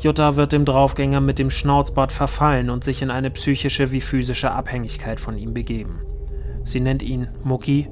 Jutta 0.00 0.36
wird 0.36 0.52
dem 0.52 0.64
Draufgänger 0.64 1.20
mit 1.20 1.38
dem 1.38 1.50
Schnauzbart 1.50 2.12
verfallen 2.12 2.70
und 2.70 2.84
sich 2.84 3.02
in 3.02 3.10
eine 3.10 3.30
psychische 3.30 3.90
wie 3.90 4.00
physische 4.00 4.52
Abhängigkeit 4.52 5.20
von 5.20 5.36
ihm 5.36 5.52
begeben. 5.52 6.00
Sie 6.64 6.80
nennt 6.80 7.02
ihn 7.02 7.28
Mucki, 7.42 7.88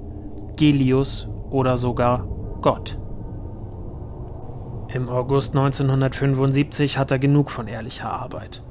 Gelius 0.56 1.28
oder 1.50 1.76
sogar 1.76 2.26
Gott. 2.60 2.98
Im 4.88 5.08
August 5.08 5.56
1975 5.56 6.98
hat 6.98 7.10
er 7.10 7.18
genug 7.18 7.50
von 7.50 7.66
ehrlicher 7.66 8.10
Arbeit. 8.10 8.62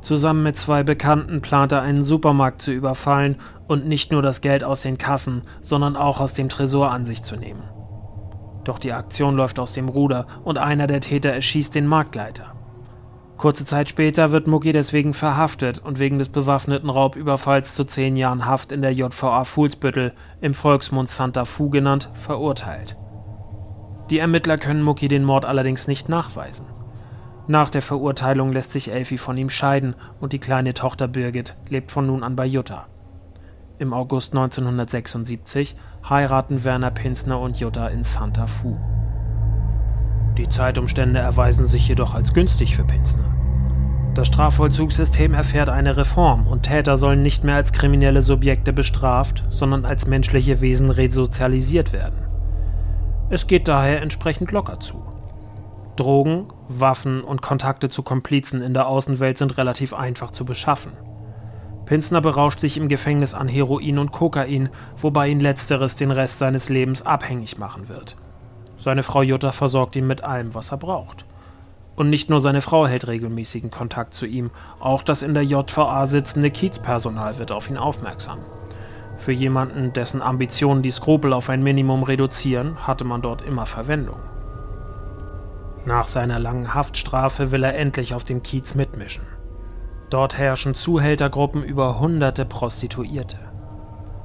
Zusammen 0.00 0.44
mit 0.44 0.56
zwei 0.56 0.84
Bekannten 0.84 1.40
plant 1.40 1.72
er 1.72 1.82
einen 1.82 2.04
Supermarkt 2.04 2.62
zu 2.62 2.70
überfallen 2.70 3.36
und 3.66 3.88
nicht 3.88 4.12
nur 4.12 4.22
das 4.22 4.40
Geld 4.40 4.62
aus 4.62 4.82
den 4.82 4.98
Kassen, 4.98 5.42
sondern 5.62 5.96
auch 5.96 6.20
aus 6.20 6.32
dem 6.34 6.48
Tresor 6.48 6.92
an 6.92 7.04
sich 7.04 7.22
zu 7.22 7.36
nehmen. 7.36 7.64
Doch 8.62 8.78
die 8.78 8.92
Aktion 8.92 9.36
läuft 9.36 9.58
aus 9.58 9.72
dem 9.72 9.88
Ruder 9.88 10.26
und 10.44 10.58
einer 10.58 10.86
der 10.86 11.00
Täter 11.00 11.30
erschießt 11.30 11.74
den 11.74 11.86
Marktleiter. 11.86 12.52
Kurze 13.36 13.66
Zeit 13.66 13.90
später 13.90 14.30
wird 14.30 14.46
Mucki 14.46 14.72
deswegen 14.72 15.12
verhaftet 15.12 15.78
und 15.78 15.98
wegen 15.98 16.18
des 16.18 16.30
bewaffneten 16.30 16.88
Raubüberfalls 16.88 17.74
zu 17.74 17.84
zehn 17.84 18.16
Jahren 18.16 18.46
Haft 18.46 18.72
in 18.72 18.80
der 18.80 18.94
JVA 18.94 19.44
Fuhlsbüttel, 19.44 20.14
im 20.40 20.54
Volksmund 20.54 21.10
Santa 21.10 21.44
Fu 21.44 21.68
genannt, 21.68 22.08
verurteilt. 22.14 22.96
Die 24.08 24.18
Ermittler 24.18 24.56
können 24.56 24.82
Mucki 24.82 25.08
den 25.08 25.24
Mord 25.24 25.44
allerdings 25.44 25.86
nicht 25.86 26.08
nachweisen. 26.08 26.66
Nach 27.46 27.68
der 27.68 27.82
Verurteilung 27.82 28.52
lässt 28.52 28.72
sich 28.72 28.90
Elfi 28.90 29.18
von 29.18 29.36
ihm 29.36 29.50
scheiden 29.50 29.94
und 30.20 30.32
die 30.32 30.38
kleine 30.38 30.72
Tochter 30.72 31.06
Birgit 31.06 31.54
lebt 31.68 31.90
von 31.90 32.06
nun 32.06 32.22
an 32.22 32.36
bei 32.36 32.46
Jutta. 32.46 32.86
Im 33.78 33.92
August 33.92 34.32
1976 34.32 35.76
heiraten 36.08 36.64
Werner 36.64 36.90
Pinsner 36.90 37.38
und 37.38 37.60
Jutta 37.60 37.88
in 37.88 38.02
Santa 38.02 38.46
Fu. 38.46 38.78
Die 40.38 40.48
Zeitumstände 40.48 41.18
erweisen 41.18 41.66
sich 41.66 41.88
jedoch 41.88 42.14
als 42.14 42.34
günstig 42.34 42.76
für 42.76 42.84
Pinsner. 42.84 43.24
Das 44.14 44.28
Strafvollzugssystem 44.28 45.34
erfährt 45.34 45.68
eine 45.68 45.96
Reform 45.96 46.46
und 46.46 46.62
Täter 46.62 46.96
sollen 46.96 47.22
nicht 47.22 47.44
mehr 47.44 47.56
als 47.56 47.72
kriminelle 47.72 48.22
Subjekte 48.22 48.72
bestraft, 48.72 49.44
sondern 49.50 49.84
als 49.84 50.06
menschliche 50.06 50.60
Wesen 50.60 50.90
resozialisiert 50.90 51.92
werden. 51.92 52.18
Es 53.28 53.46
geht 53.46 53.68
daher 53.68 54.00
entsprechend 54.02 54.52
locker 54.52 54.80
zu. 54.80 55.02
Drogen, 55.96 56.46
Waffen 56.68 57.22
und 57.22 57.42
Kontakte 57.42 57.88
zu 57.88 58.02
Komplizen 58.02 58.62
in 58.62 58.74
der 58.74 58.86
Außenwelt 58.86 59.38
sind 59.38 59.56
relativ 59.56 59.92
einfach 59.92 60.30
zu 60.30 60.44
beschaffen. 60.44 60.92
Pinsner 61.86 62.20
berauscht 62.20 62.60
sich 62.60 62.76
im 62.76 62.88
Gefängnis 62.88 63.34
an 63.34 63.48
Heroin 63.48 63.98
und 63.98 64.12
Kokain, 64.12 64.68
wobei 64.98 65.28
ihn 65.28 65.40
letzteres 65.40 65.94
den 65.94 66.10
Rest 66.10 66.38
seines 66.38 66.68
Lebens 66.68 67.04
abhängig 67.04 67.58
machen 67.58 67.88
wird. 67.88 68.16
Seine 68.76 69.02
Frau 69.02 69.22
Jutta 69.22 69.52
versorgt 69.52 69.96
ihn 69.96 70.06
mit 70.06 70.22
allem, 70.22 70.54
was 70.54 70.70
er 70.70 70.78
braucht. 70.78 71.24
Und 71.96 72.10
nicht 72.10 72.28
nur 72.28 72.40
seine 72.40 72.60
Frau 72.60 72.86
hält 72.86 73.08
regelmäßigen 73.08 73.70
Kontakt 73.70 74.14
zu 74.14 74.26
ihm, 74.26 74.50
auch 74.80 75.02
das 75.02 75.22
in 75.22 75.32
der 75.32 75.44
JVA 75.44 76.04
sitzende 76.06 76.50
Kiezpersonal 76.50 77.38
wird 77.38 77.52
auf 77.52 77.70
ihn 77.70 77.78
aufmerksam. 77.78 78.40
Für 79.16 79.32
jemanden, 79.32 79.94
dessen 79.94 80.20
Ambitionen 80.20 80.82
die 80.82 80.90
Skrupel 80.90 81.32
auf 81.32 81.48
ein 81.48 81.62
Minimum 81.62 82.02
reduzieren, 82.02 82.86
hatte 82.86 83.04
man 83.04 83.22
dort 83.22 83.42
immer 83.42 83.64
Verwendung. 83.64 84.18
Nach 85.86 86.06
seiner 86.06 86.38
langen 86.38 86.74
Haftstrafe 86.74 87.50
will 87.50 87.64
er 87.64 87.76
endlich 87.76 88.12
auf 88.12 88.24
dem 88.24 88.42
Kiez 88.42 88.74
mitmischen. 88.74 89.24
Dort 90.10 90.36
herrschen 90.36 90.74
Zuhältergruppen 90.74 91.64
über 91.64 91.98
hunderte 91.98 92.44
Prostituierte. 92.44 93.38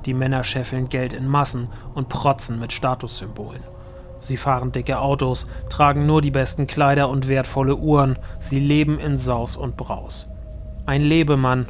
Die 0.06 0.14
Männer 0.14 0.44
scheffeln 0.44 0.90
Geld 0.90 1.14
in 1.14 1.28
Massen 1.28 1.70
und 1.94 2.10
protzen 2.10 2.60
mit 2.60 2.74
Statussymbolen. 2.74 3.62
Sie 4.22 4.38
fahren 4.38 4.72
dicke 4.72 5.00
Autos, 5.00 5.48
tragen 5.70 6.06
nur 6.06 6.22
die 6.22 6.32
besten 6.32 6.68
Kleider 6.68 7.10
und 7.10 7.28
wertvolle 7.28 7.76
Uhren, 7.76 8.18
sie 8.40 8.60
leben 8.60 9.00
in 9.00 9.18
Saus 9.18 9.56
und 9.56 9.78
Braus. 9.78 10.30
Ein 10.86 11.02
Lebemann, 11.02 11.68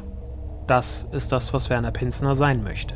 das 0.66 1.06
ist 1.12 1.32
das, 1.32 1.52
was 1.52 1.70
Werner 1.70 1.90
Pinsner 1.90 2.34
sein 2.34 2.62
möchte. 2.62 2.94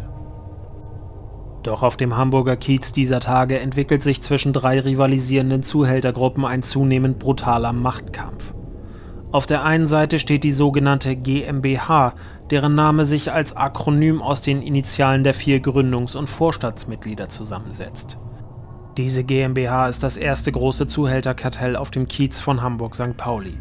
Doch 1.63 1.83
auf 1.83 1.97
dem 1.97 2.17
Hamburger 2.17 2.57
Kiez 2.57 2.93
dieser 2.93 3.19
Tage 3.19 3.59
entwickelt 3.59 4.03
sich 4.03 4.23
zwischen 4.23 4.53
drei 4.53 4.79
rivalisierenden 4.79 5.65
Zuhältergruppen 5.65 6.45
ein 6.45 6.63
zunehmend 6.63 7.19
brutaler 7.19 7.73
Machtkampf. 7.73 8.55
Auf 9.33 9.47
der 9.47 9.65
einen 9.65 9.89
Seite 9.89 10.21
steht 10.21 10.45
die 10.45 10.53
sogenannte 10.53 11.17
GmbH, 11.17 12.15
deren 12.51 12.77
Name 12.77 13.05
sich 13.05 13.33
als 13.33 13.57
Akronym 13.57 14.23
aus 14.23 14.43
den 14.43 14.63
Initialen 14.63 15.25
der 15.25 15.35
vier 15.35 15.61
Gründungs- 15.61 16.17
und 16.17 16.31
Vorstandsmitglieder 16.31 17.29
zusammensetzt. 17.29 18.17
Diese 18.97 19.25
GmbH 19.25 19.88
ist 19.88 20.03
das 20.03 20.17
erste 20.17 20.50
große 20.50 20.87
Zuhälterkartell 20.87 21.76
auf 21.76 21.91
dem 21.91 22.09
Kiez 22.09 22.41
von 22.41 22.62
Hamburg-St. 22.62 23.15
Pauli. 23.19 23.59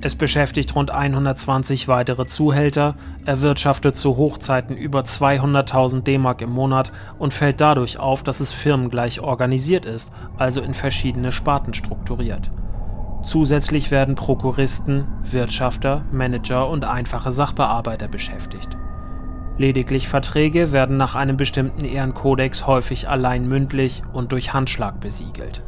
Es 0.00 0.14
beschäftigt 0.14 0.74
rund 0.74 0.90
120 0.90 1.86
weitere 1.86 2.26
Zuhälter, 2.26 2.96
erwirtschaftet 3.26 3.96
zu 3.96 4.16
Hochzeiten 4.16 4.76
über 4.76 5.00
200.000 5.00 6.02
D-Mark 6.02 6.40
im 6.40 6.50
Monat 6.50 6.92
und 7.18 7.34
fällt 7.34 7.60
dadurch 7.60 7.98
auf, 7.98 8.22
dass 8.22 8.40
es 8.40 8.52
firmengleich 8.52 9.20
organisiert 9.20 9.84
ist, 9.84 10.10
also 10.38 10.62
in 10.62 10.72
verschiedene 10.72 11.30
Sparten 11.30 11.74
strukturiert. 11.74 12.50
Zusätzlich 13.22 13.90
werden 13.90 14.14
Prokuristen, 14.14 15.06
Wirtschafter, 15.30 16.04
Manager 16.10 16.68
und 16.68 16.84
einfache 16.84 17.32
Sachbearbeiter 17.32 18.08
beschäftigt. 18.08 18.78
Lediglich 19.56 20.08
Verträge 20.08 20.72
werden 20.72 20.96
nach 20.96 21.14
einem 21.14 21.36
bestimmten 21.36 21.84
Ehrenkodex 21.84 22.66
häufig 22.66 23.08
allein 23.08 23.46
mündlich 23.46 24.02
und 24.12 24.32
durch 24.32 24.52
Handschlag 24.52 25.00
besiegelt. 25.00 25.62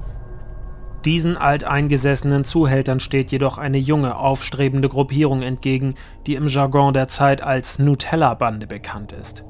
Diesen 1.05 1.37
alteingesessenen 1.37 2.43
Zuhältern 2.43 2.99
steht 2.99 3.31
jedoch 3.31 3.59
eine 3.59 3.79
junge, 3.79 4.17
aufstrebende 4.17 4.89
Gruppierung 4.89 5.43
entgegen, 5.43 5.95
die 6.27 6.35
im 6.35 6.49
Jargon 6.49 6.95
der 6.95 7.07
Zeit 7.07 7.43
als 7.43 7.79
Nutella-Bande 7.79 8.67
bekannt 8.67 9.13
ist. 9.13 9.45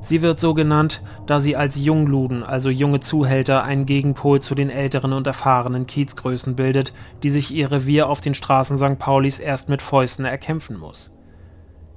Sie 0.00 0.22
wird 0.22 0.40
so 0.40 0.54
genannt, 0.54 1.02
da 1.26 1.38
sie 1.40 1.56
als 1.56 1.78
Jungluden, 1.78 2.42
also 2.42 2.70
junge 2.70 3.00
Zuhälter, 3.00 3.64
einen 3.64 3.84
Gegenpol 3.84 4.40
zu 4.40 4.54
den 4.54 4.70
älteren 4.70 5.12
und 5.12 5.26
erfahrenen 5.26 5.86
Kiezgrößen 5.86 6.56
bildet, 6.56 6.94
die 7.22 7.30
sich 7.30 7.50
ihr 7.50 7.70
Revier 7.70 8.08
auf 8.08 8.22
den 8.22 8.34
Straßen 8.34 8.78
St. 8.78 8.98
Paulis 8.98 9.40
erst 9.40 9.68
mit 9.68 9.82
Fäusten 9.82 10.24
erkämpfen 10.24 10.78
muss. 10.78 11.13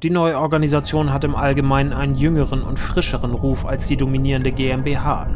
Die 0.04 0.12
neue 0.12 0.38
Organisation 0.38 1.12
hat 1.12 1.24
im 1.24 1.36
Allgemeinen 1.36 1.92
einen 1.92 2.14
jüngeren 2.14 2.62
und 2.62 2.78
frischeren 2.78 3.34
Ruf 3.34 3.66
als 3.66 3.88
die 3.88 3.98
dominierende 3.98 4.52
GmbH. 4.52 5.28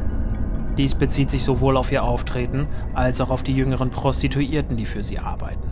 Dies 0.78 0.94
bezieht 0.94 1.32
sich 1.32 1.44
sowohl 1.44 1.78
auf 1.78 1.92
ihr 1.92 2.04
Auftreten 2.04 2.68
als 2.94 3.22
auch 3.22 3.32
auf 3.32 3.42
die 3.42 3.56
jüngeren 3.56 3.90
Prostituierten, 3.90 4.78
die 4.78 4.86
für 4.86 5.04
sie 5.04 5.18
arbeiten. 5.18 5.72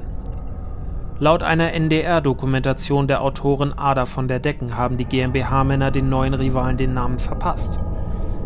Laut 1.19 1.43
einer 1.43 1.71
NDR-Dokumentation 1.73 3.07
der 3.07 3.21
Autorin 3.21 3.73
Ada 3.73 4.07
von 4.07 4.27
der 4.27 4.39
Decken 4.39 4.75
haben 4.75 4.97
die 4.97 5.05
GmbH-Männer 5.05 5.91
den 5.91 6.09
neuen 6.09 6.33
Rivalen 6.33 6.77
den 6.77 6.95
Namen 6.95 7.19
verpasst. 7.19 7.77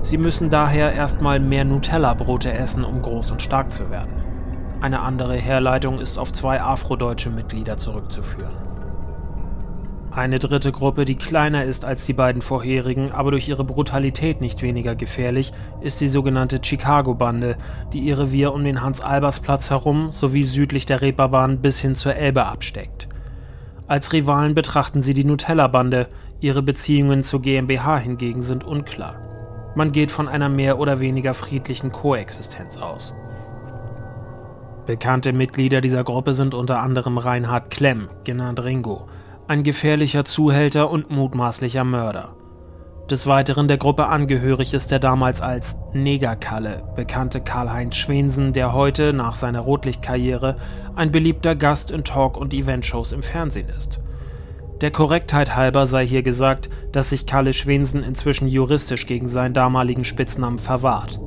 Sie 0.01 0.17
müssen 0.17 0.49
daher 0.49 0.91
erstmal 0.91 1.39
mehr 1.39 1.63
Nutella-Brote 1.63 2.51
essen, 2.51 2.83
um 2.83 3.01
groß 3.01 3.31
und 3.31 3.41
stark 3.41 3.73
zu 3.73 3.89
werden. 3.89 4.21
Eine 4.81 4.99
andere 4.99 5.37
Herleitung 5.37 5.99
ist 5.99 6.17
auf 6.17 6.33
zwei 6.33 6.61
afrodeutsche 6.61 7.29
Mitglieder 7.29 7.77
zurückzuführen. 7.77 8.72
Eine 10.15 10.37
dritte 10.37 10.71
Gruppe, 10.71 11.05
die 11.05 11.15
kleiner 11.15 11.63
ist 11.63 11.85
als 11.85 12.05
die 12.05 12.13
beiden 12.13 12.43
vorherigen, 12.43 13.11
aber 13.11 13.31
durch 13.31 13.49
ihre 13.49 13.63
Brutalität 13.63 14.41
nicht 14.41 14.61
weniger 14.61 14.93
gefährlich, 14.93 15.53
ist 15.81 16.01
die 16.01 16.07
sogenannte 16.07 16.59
Chicago-Bande, 16.63 17.57
die 17.93 18.01
ihr 18.01 18.19
Revier 18.19 18.53
um 18.53 18.63
den 18.63 18.83
Hans-Albers-Platz 18.83 19.71
herum 19.71 20.11
sowie 20.11 20.43
südlich 20.43 20.85
der 20.85 21.01
Reeperbahn 21.01 21.61
bis 21.61 21.79
hin 21.79 21.95
zur 21.95 22.15
Elbe 22.15 22.45
absteckt. 22.45 23.07
Als 23.87 24.13
Rivalen 24.13 24.53
betrachten 24.53 25.01
sie 25.01 25.15
die 25.15 25.23
Nutella-Bande, 25.23 26.07
ihre 26.41 26.61
Beziehungen 26.61 27.23
zur 27.23 27.41
GmbH 27.41 27.97
hingegen 27.97 28.43
sind 28.43 28.63
unklar. 28.63 29.15
Man 29.75 29.91
geht 29.91 30.11
von 30.11 30.27
einer 30.27 30.47
mehr 30.47 30.77
oder 30.77 30.99
weniger 30.99 31.33
friedlichen 31.33 31.91
Koexistenz 31.91 32.77
aus. 32.77 33.15
Bekannte 34.85 35.33
Mitglieder 35.33 35.81
dieser 35.81 36.03
Gruppe 36.03 36.35
sind 36.35 36.53
unter 36.53 36.81
anderem 36.81 37.17
Reinhard 37.17 37.71
Klemm, 37.71 38.09
genannt 38.23 38.63
Ringo, 38.63 39.07
ein 39.47 39.63
gefährlicher 39.63 40.25
Zuhälter 40.25 40.89
und 40.89 41.09
mutmaßlicher 41.09 41.83
Mörder. 41.83 42.35
Des 43.09 43.27
Weiteren 43.27 43.67
der 43.67 43.77
Gruppe 43.77 44.07
angehörig 44.07 44.73
ist 44.73 44.89
der 44.89 44.99
damals 44.99 45.41
als 45.41 45.75
Negerkalle 45.91 46.83
bekannte 46.95 47.41
Karl-Heinz 47.41 47.95
Schwensen, 47.95 48.53
der 48.53 48.71
heute 48.71 49.11
nach 49.11 49.35
seiner 49.35 49.59
Rotlichtkarriere 49.59 50.55
ein 50.95 51.11
beliebter 51.11 51.55
Gast 51.55 51.91
in 51.91 52.05
Talk- 52.05 52.37
und 52.37 52.53
Eventshows 52.53 53.11
im 53.11 53.21
Fernsehen 53.21 53.67
ist. 53.77 53.99
Der 54.79 54.91
Korrektheit 54.91 55.55
halber 55.55 55.85
sei 55.85 56.05
hier 56.07 56.23
gesagt, 56.23 56.69
dass 56.93 57.09
sich 57.09 57.25
Kalle 57.25 57.51
Schwensen 57.51 58.03
inzwischen 58.03 58.47
juristisch 58.47 59.05
gegen 59.05 59.27
seinen 59.27 59.53
damaligen 59.53 60.05
Spitznamen 60.05 60.59
verwahrt. 60.59 61.19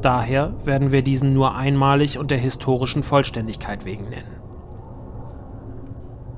Daher 0.00 0.54
werden 0.64 0.92
wir 0.92 1.02
diesen 1.02 1.34
nur 1.34 1.54
einmalig 1.54 2.18
und 2.18 2.30
der 2.30 2.38
historischen 2.38 3.02
Vollständigkeit 3.02 3.84
wegen 3.84 4.08
nennen. 4.08 4.37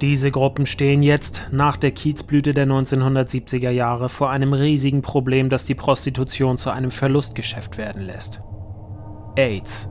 Diese 0.01 0.31
Gruppen 0.31 0.65
stehen 0.65 1.03
jetzt, 1.03 1.49
nach 1.53 1.77
der 1.77 1.91
Kiezblüte 1.91 2.55
der 2.55 2.67
1970er 2.67 3.69
Jahre, 3.69 4.09
vor 4.09 4.31
einem 4.31 4.55
riesigen 4.55 5.03
Problem, 5.03 5.51
das 5.51 5.67
die 5.67 5.75
Prostitution 5.75 6.57
zu 6.57 6.71
einem 6.71 6.91
Verlustgeschäft 6.91 7.77
werden 7.77 8.03
lässt. 8.03 8.41
AIDS. 9.37 9.91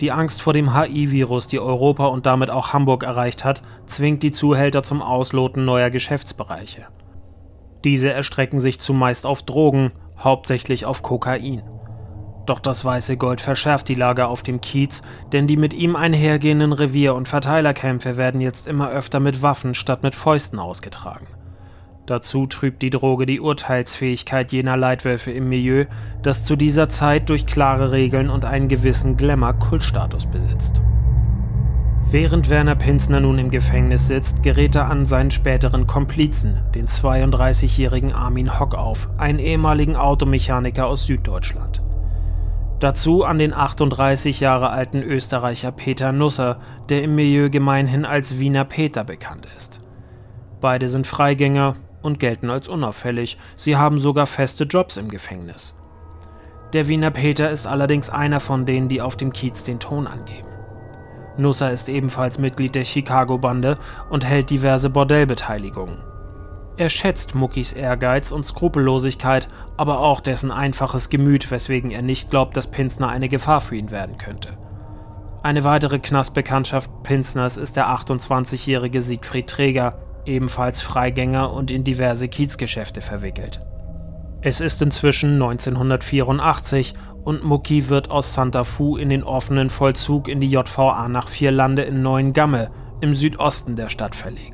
Die 0.00 0.12
Angst 0.12 0.40
vor 0.40 0.52
dem 0.52 0.76
HIV-Virus, 0.76 1.48
die 1.48 1.58
Europa 1.58 2.06
und 2.06 2.26
damit 2.26 2.50
auch 2.50 2.72
Hamburg 2.72 3.02
erreicht 3.02 3.44
hat, 3.44 3.62
zwingt 3.86 4.22
die 4.22 4.32
Zuhälter 4.32 4.84
zum 4.84 5.02
Ausloten 5.02 5.64
neuer 5.64 5.90
Geschäftsbereiche. 5.90 6.86
Diese 7.82 8.12
erstrecken 8.12 8.60
sich 8.60 8.80
zumeist 8.80 9.26
auf 9.26 9.42
Drogen, 9.42 9.90
hauptsächlich 10.16 10.86
auf 10.86 11.02
Kokain. 11.02 11.62
Doch 12.46 12.58
das 12.58 12.84
weiße 12.84 13.16
Gold 13.16 13.40
verschärft 13.40 13.88
die 13.88 13.94
Lage 13.94 14.26
auf 14.26 14.42
dem 14.42 14.60
Kiez, 14.60 15.02
denn 15.32 15.46
die 15.46 15.56
mit 15.56 15.72
ihm 15.74 15.94
einhergehenden 15.94 16.72
Revier- 16.72 17.14
und 17.14 17.28
Verteilerkämpfe 17.28 18.16
werden 18.16 18.40
jetzt 18.40 18.66
immer 18.66 18.90
öfter 18.90 19.20
mit 19.20 19.42
Waffen 19.42 19.74
statt 19.74 20.02
mit 20.02 20.14
Fäusten 20.14 20.58
ausgetragen. 20.58 21.26
Dazu 22.06 22.46
trübt 22.46 22.82
die 22.82 22.90
Droge 22.90 23.26
die 23.26 23.40
Urteilsfähigkeit 23.40 24.50
jener 24.50 24.76
Leitwölfe 24.76 25.30
im 25.30 25.48
Milieu, 25.48 25.84
das 26.22 26.44
zu 26.44 26.56
dieser 26.56 26.88
Zeit 26.88 27.30
durch 27.30 27.46
klare 27.46 27.92
Regeln 27.92 28.28
und 28.28 28.44
einen 28.44 28.66
gewissen 28.66 29.16
Glamour 29.16 29.52
Kultstatus 29.54 30.26
besitzt. 30.26 30.82
Während 32.10 32.50
Werner 32.50 32.74
Pinsner 32.74 33.20
nun 33.20 33.38
im 33.38 33.50
Gefängnis 33.50 34.08
sitzt, 34.08 34.42
gerät 34.42 34.74
er 34.74 34.90
an 34.90 35.06
seinen 35.06 35.30
späteren 35.30 35.86
Komplizen, 35.86 36.58
den 36.74 36.86
32-jährigen 36.86 38.12
Armin 38.12 38.58
Hock 38.58 38.74
auf, 38.74 39.08
einen 39.16 39.38
ehemaligen 39.38 39.94
Automechaniker 39.96 40.86
aus 40.86 41.06
Süddeutschland. 41.06 41.80
Dazu 42.82 43.22
an 43.22 43.38
den 43.38 43.54
38 43.54 44.40
Jahre 44.40 44.70
alten 44.70 45.04
Österreicher 45.04 45.70
Peter 45.70 46.10
Nusser, 46.10 46.58
der 46.88 47.04
im 47.04 47.14
Milieu 47.14 47.48
gemeinhin 47.48 48.04
als 48.04 48.40
Wiener 48.40 48.64
Peter 48.64 49.04
bekannt 49.04 49.46
ist. 49.56 49.78
Beide 50.60 50.88
sind 50.88 51.06
Freigänger 51.06 51.76
und 52.02 52.18
gelten 52.18 52.50
als 52.50 52.68
unauffällig, 52.68 53.38
sie 53.54 53.76
haben 53.76 54.00
sogar 54.00 54.26
feste 54.26 54.64
Jobs 54.64 54.96
im 54.96 55.10
Gefängnis. 55.10 55.76
Der 56.72 56.88
Wiener 56.88 57.12
Peter 57.12 57.52
ist 57.52 57.68
allerdings 57.68 58.10
einer 58.10 58.40
von 58.40 58.66
denen, 58.66 58.88
die 58.88 59.00
auf 59.00 59.16
dem 59.16 59.32
Kiez 59.32 59.62
den 59.62 59.78
Ton 59.78 60.08
angeben. 60.08 60.48
Nusser 61.36 61.70
ist 61.70 61.88
ebenfalls 61.88 62.40
Mitglied 62.40 62.74
der 62.74 62.84
Chicago-Bande 62.84 63.78
und 64.10 64.26
hält 64.26 64.50
diverse 64.50 64.90
Bordellbeteiligungen. 64.90 65.98
Er 66.78 66.88
schätzt 66.88 67.34
Muckis 67.34 67.72
Ehrgeiz 67.72 68.32
und 68.32 68.46
Skrupellosigkeit, 68.46 69.48
aber 69.76 70.00
auch 70.00 70.20
dessen 70.20 70.50
einfaches 70.50 71.10
Gemüt, 71.10 71.50
weswegen 71.50 71.90
er 71.90 72.02
nicht 72.02 72.30
glaubt, 72.30 72.56
dass 72.56 72.70
Pinsner 72.70 73.08
eine 73.08 73.28
Gefahr 73.28 73.60
für 73.60 73.76
ihn 73.76 73.90
werden 73.90 74.16
könnte. 74.16 74.56
Eine 75.42 75.64
weitere 75.64 75.98
Knastbekanntschaft 75.98 77.02
Pinsners 77.02 77.56
ist 77.56 77.76
der 77.76 77.88
28-jährige 77.88 79.02
Siegfried 79.02 79.48
Träger, 79.48 79.98
ebenfalls 80.24 80.80
Freigänger 80.80 81.52
und 81.52 81.70
in 81.70 81.84
diverse 81.84 82.28
Kiezgeschäfte 82.28 83.02
verwickelt. 83.02 83.60
Es 84.40 84.60
ist 84.60 84.80
inzwischen 84.80 85.34
1984 85.34 86.94
und 87.24 87.44
Mucki 87.44 87.88
wird 87.88 88.10
aus 88.10 88.34
Santa 88.34 88.64
Fu 88.64 88.96
in 88.96 89.10
den 89.10 89.24
offenen 89.24 89.68
Vollzug 89.68 90.28
in 90.28 90.40
die 90.40 90.50
JVA 90.50 91.08
nach 91.08 91.28
Vierlande 91.28 91.82
in 91.82 92.02
Neuengamme 92.02 92.70
im 93.00 93.14
Südosten 93.14 93.76
der 93.76 93.88
Stadt 93.88 94.16
verlegt. 94.16 94.51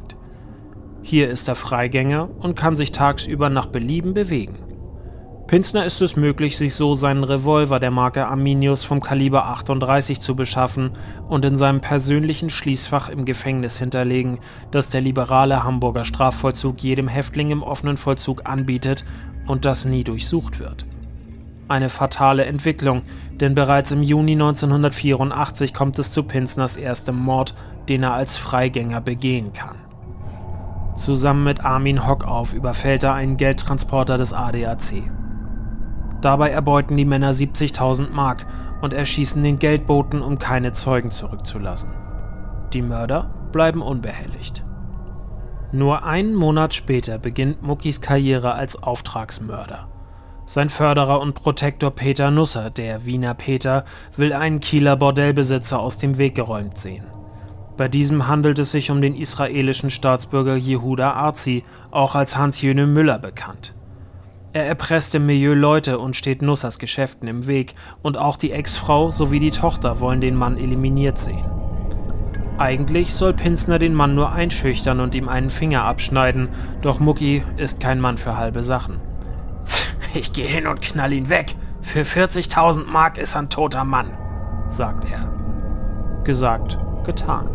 Hier 1.02 1.31
ist 1.31 1.49
er 1.49 1.55
Freigänger 1.55 2.28
und 2.40 2.57
kann 2.57 2.76
sich 2.76 2.93
tagsüber 2.93 3.50
nach 3.50 3.67
Belieben 3.67 4.14
bewegen. 4.14 4.57
Pinsner 5.49 5.87
ist 5.87 6.02
es 6.02 6.14
möglich, 6.14 6.59
sich 6.59 6.75
so 6.75 6.93
seinen 6.93 7.25
Revolver 7.25 7.81
der 7.81 7.90
Marke 7.90 8.26
Arminius 8.26 8.85
vom 8.85 9.00
Kaliber 9.00 9.47
38 9.47 10.21
zu 10.21 10.37
beschaffen 10.37 10.90
und 11.26 11.43
in 11.47 11.57
seinem 11.57 11.81
persönlichen 11.81 12.50
Schließfach 12.50 13.09
im 13.09 13.25
Gefängnis 13.25 13.78
hinterlegen, 13.78 14.40
das 14.73 14.90
der 14.90 15.00
liberale 15.00 15.64
Hamburger 15.64 16.05
Strafvollzug 16.05 16.83
jedem 16.83 17.09
Häftling 17.09 17.49
im 17.49 17.62
offenen 17.62 17.97
Vollzug 17.97 18.43
anbietet 18.45 19.07
und 19.47 19.64
das 19.64 19.87
nie 19.87 20.05
durchsucht 20.05 20.61
wird. 20.61 20.85
Eine 21.67 21.88
fatale 21.88 22.45
Entwicklung, 22.45 23.00
denn 23.40 23.55
bereits 23.55 23.90
im 23.90 24.02
Juni 24.02 24.33
1984 24.33 25.73
kommt 25.73 25.99
es 25.99 26.12
zu 26.12 26.25
Pinsners 26.25 26.76
erstem 26.76 27.17
Mord, 27.17 27.55
den 27.88 28.02
er 28.02 28.12
als 28.12 28.37
Freigänger 28.37 29.00
begehen 29.00 29.55
kann. 29.55 29.88
Zusammen 30.99 31.45
mit 31.45 31.64
Armin 31.64 32.09
Hockauf 32.09 32.52
überfällt 32.52 33.05
er 33.05 33.14
einen 33.14 33.37
Geldtransporter 33.37 34.19
des 34.19 34.33
ADAC. 34.33 35.05
Dabei 36.21 36.50
erbeuten 36.50 36.97
die 36.97 37.05
Männer 37.05 37.31
70.000 37.31 38.11
Mark 38.11 38.47
und 38.83 38.93
erschießen 38.93 39.40
den 39.40 39.61
Geldboten, 39.61 40.21
um 40.21 40.40
keine 40.40 40.73
Zeugen 40.73 41.12
zurückzulassen. 41.12 41.90
Die 42.73 42.83
Mörder 42.83 43.31
bleiben 43.52 43.81
unbehelligt. 43.81 44.64
Nur 45.70 46.05
einen 46.05 46.35
Monat 46.35 46.75
später 46.75 47.18
beginnt 47.18 47.62
Muckis 47.62 48.01
Karriere 48.01 48.55
als 48.55 48.83
Auftragsmörder. 48.83 49.87
Sein 50.46 50.68
Förderer 50.68 51.20
und 51.20 51.35
Protektor 51.35 51.92
Peter 51.92 52.33
Nusser, 52.33 52.70
der 52.70 53.05
Wiener 53.05 53.35
Peter, 53.35 53.85
will 54.16 54.33
einen 54.33 54.59
Kieler 54.59 54.96
Bordellbesitzer 54.96 55.79
aus 55.79 55.99
dem 55.99 56.18
Weg 56.18 56.35
geräumt 56.35 56.77
sehen. 56.77 57.05
Bei 57.79 57.87
diesem 57.87 58.27
handelt 58.27 58.59
es 58.59 58.73
sich 58.73 58.91
um 58.91 59.01
den 59.01 59.14
israelischen 59.14 59.88
Staatsbürger 59.88 60.57
Jehuda 60.57 61.12
Arzi, 61.12 61.62
auch 61.93 62.17
als 62.17 62.37
Hans-Jöne 62.37 62.88
Müller 62.88 63.21
bekannt. 63.21 63.73
Er 64.53 64.67
erpresst 64.67 65.14
im 65.14 65.27
Milieu 65.27 65.55
Leute 65.55 66.01
und 66.01 66.17
steht 66.17 66.43
Nussers 66.43 66.81
Geschäften 66.81 67.29
im 67.29 67.47
Weg, 67.47 67.77
und 68.03 68.19
auch 68.19 68.37
die 68.37 68.51
Ex-Frau 68.51 69.12
sowie 69.12 69.38
die 69.38 69.53
Tochter 69.53 70.01
wollen 70.01 70.21
den 70.21 70.35
Mann 70.35 70.59
eliminiert 70.59 71.19
sehen. 71.19 71.45
Eigentlich 72.59 73.14
soll 73.14 73.33
Pinsner 73.33 73.79
den 73.79 73.95
Mann 73.95 74.17
nur 74.17 74.33
einschüchtern 74.33 74.99
und 74.99 75.14
ihm 75.14 75.29
einen 75.29 75.51
Finger 75.51 75.85
abschneiden, 75.85 76.49
doch 76.83 76.99
Mucki 76.99 77.45
ist 77.59 77.79
kein 77.79 78.01
Mann 78.01 78.19
für 78.19 78.37
halbe 78.37 78.64
Sachen. 78.64 78.99
Ich 80.14 80.33
gehe 80.33 80.49
hin 80.49 80.67
und 80.67 80.83
knall 80.83 81.12
ihn 81.12 81.29
weg. 81.29 81.55
Für 81.83 82.03
40.000 82.03 82.87
Mark 82.87 83.19
ist 83.19 83.37
ein 83.37 83.51
toter 83.51 83.85
Mann, 83.85 84.11
sagt 84.69 85.05
er. 85.09 85.33
Gesagt, 86.25 86.79
getan. 87.09 87.49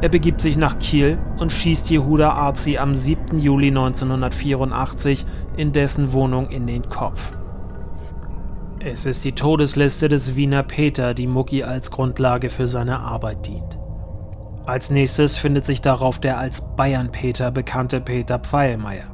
Er 0.00 0.08
begibt 0.08 0.40
sich 0.40 0.56
nach 0.56 0.78
Kiel 0.78 1.18
und 1.38 1.50
schießt 1.50 1.90
Jehuda 1.90 2.30
Arzi 2.30 2.78
am 2.78 2.94
7. 2.94 3.38
Juli 3.38 3.68
1984 3.68 5.26
in 5.56 5.72
dessen 5.72 6.12
Wohnung 6.12 6.48
in 6.50 6.66
den 6.66 6.88
Kopf. 6.88 7.32
Es 8.78 9.06
ist 9.06 9.24
die 9.24 9.32
Todesliste 9.32 10.08
des 10.08 10.36
Wiener 10.36 10.62
Peter, 10.62 11.14
die 11.14 11.26
Mucki 11.26 11.64
als 11.64 11.90
Grundlage 11.90 12.50
für 12.50 12.68
seine 12.68 13.00
Arbeit 13.00 13.46
dient. 13.46 13.78
Als 14.66 14.90
nächstes 14.90 15.36
findet 15.36 15.64
sich 15.64 15.80
darauf 15.80 16.18
der 16.18 16.38
als 16.38 16.60
Bayern-Peter 16.76 17.50
bekannte 17.50 18.00
Peter 18.00 18.38
Pfeilmeier. 18.38 19.13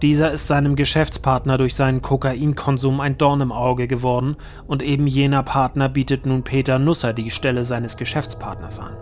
Dieser 0.00 0.30
ist 0.30 0.46
seinem 0.46 0.76
Geschäftspartner 0.76 1.58
durch 1.58 1.74
seinen 1.74 2.02
Kokainkonsum 2.02 3.00
ein 3.00 3.18
Dorn 3.18 3.40
im 3.40 3.50
Auge 3.50 3.88
geworden 3.88 4.36
und 4.68 4.80
eben 4.82 5.08
jener 5.08 5.42
Partner 5.42 5.88
bietet 5.88 6.24
nun 6.24 6.44
Peter 6.44 6.78
Nusser 6.78 7.12
die 7.12 7.32
Stelle 7.32 7.64
seines 7.64 7.96
Geschäftspartners 7.96 8.78
an. 8.78 8.96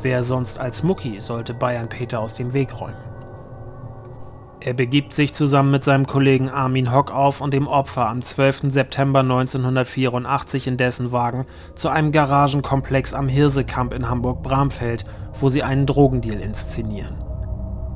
Wer 0.00 0.22
sonst 0.22 0.58
als 0.58 0.82
Mucki 0.82 1.20
sollte 1.20 1.52
Bayern 1.52 1.90
Peter 1.90 2.20
aus 2.20 2.34
dem 2.34 2.54
Weg 2.54 2.80
räumen? 2.80 2.96
Er 4.62 4.72
begibt 4.72 5.12
sich 5.12 5.34
zusammen 5.34 5.70
mit 5.70 5.84
seinem 5.84 6.06
Kollegen 6.06 6.48
Armin 6.48 6.92
Hock 6.94 7.10
auf 7.10 7.42
und 7.42 7.52
dem 7.52 7.66
Opfer 7.66 8.08
am 8.08 8.22
12. 8.22 8.72
September 8.72 9.20
1984 9.20 10.66
in 10.66 10.78
dessen 10.78 11.12
Wagen 11.12 11.46
zu 11.74 11.90
einem 11.90 12.10
Garagenkomplex 12.12 13.12
am 13.12 13.28
Hirsekamp 13.28 13.92
in 13.92 14.08
Hamburg-Bramfeld, 14.08 15.04
wo 15.38 15.50
sie 15.50 15.62
einen 15.62 15.84
Drogendeal 15.84 16.40
inszenieren. 16.40 17.29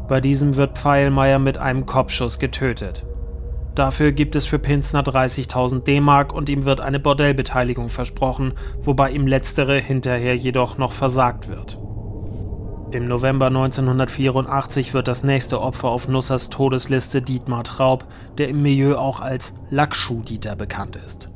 Bei 0.06 0.20
diesem 0.20 0.56
wird 0.56 0.78
Pfeilmeier 0.78 1.38
mit 1.38 1.56
einem 1.56 1.86
Kopfschuss 1.86 2.38
getötet. 2.38 3.06
Dafür 3.74 4.12
gibt 4.12 4.36
es 4.36 4.46
für 4.46 4.58
Pinsner 4.58 5.02
30.000 5.02 5.82
D-Mark 5.82 6.32
und 6.32 6.48
ihm 6.48 6.64
wird 6.64 6.80
eine 6.80 7.00
Bordellbeteiligung 7.00 7.88
versprochen, 7.88 8.52
wobei 8.78 9.10
ihm 9.10 9.26
letztere 9.26 9.80
hinterher 9.80 10.36
jedoch 10.36 10.78
noch 10.78 10.92
versagt 10.92 11.48
wird. 11.48 11.80
Im 12.92 13.08
November 13.08 13.46
1984 13.46 14.94
wird 14.94 15.08
das 15.08 15.24
nächste 15.24 15.60
Opfer 15.60 15.88
auf 15.88 16.06
Nussers 16.06 16.50
Todesliste 16.50 17.20
Dietmar 17.22 17.64
Traub, 17.64 18.04
der 18.38 18.48
im 18.48 18.62
Milieu 18.62 18.96
auch 18.96 19.20
als 19.20 19.54
Lackschuh-Dieter 19.70 20.54
bekannt 20.54 20.94
ist. 20.94 21.28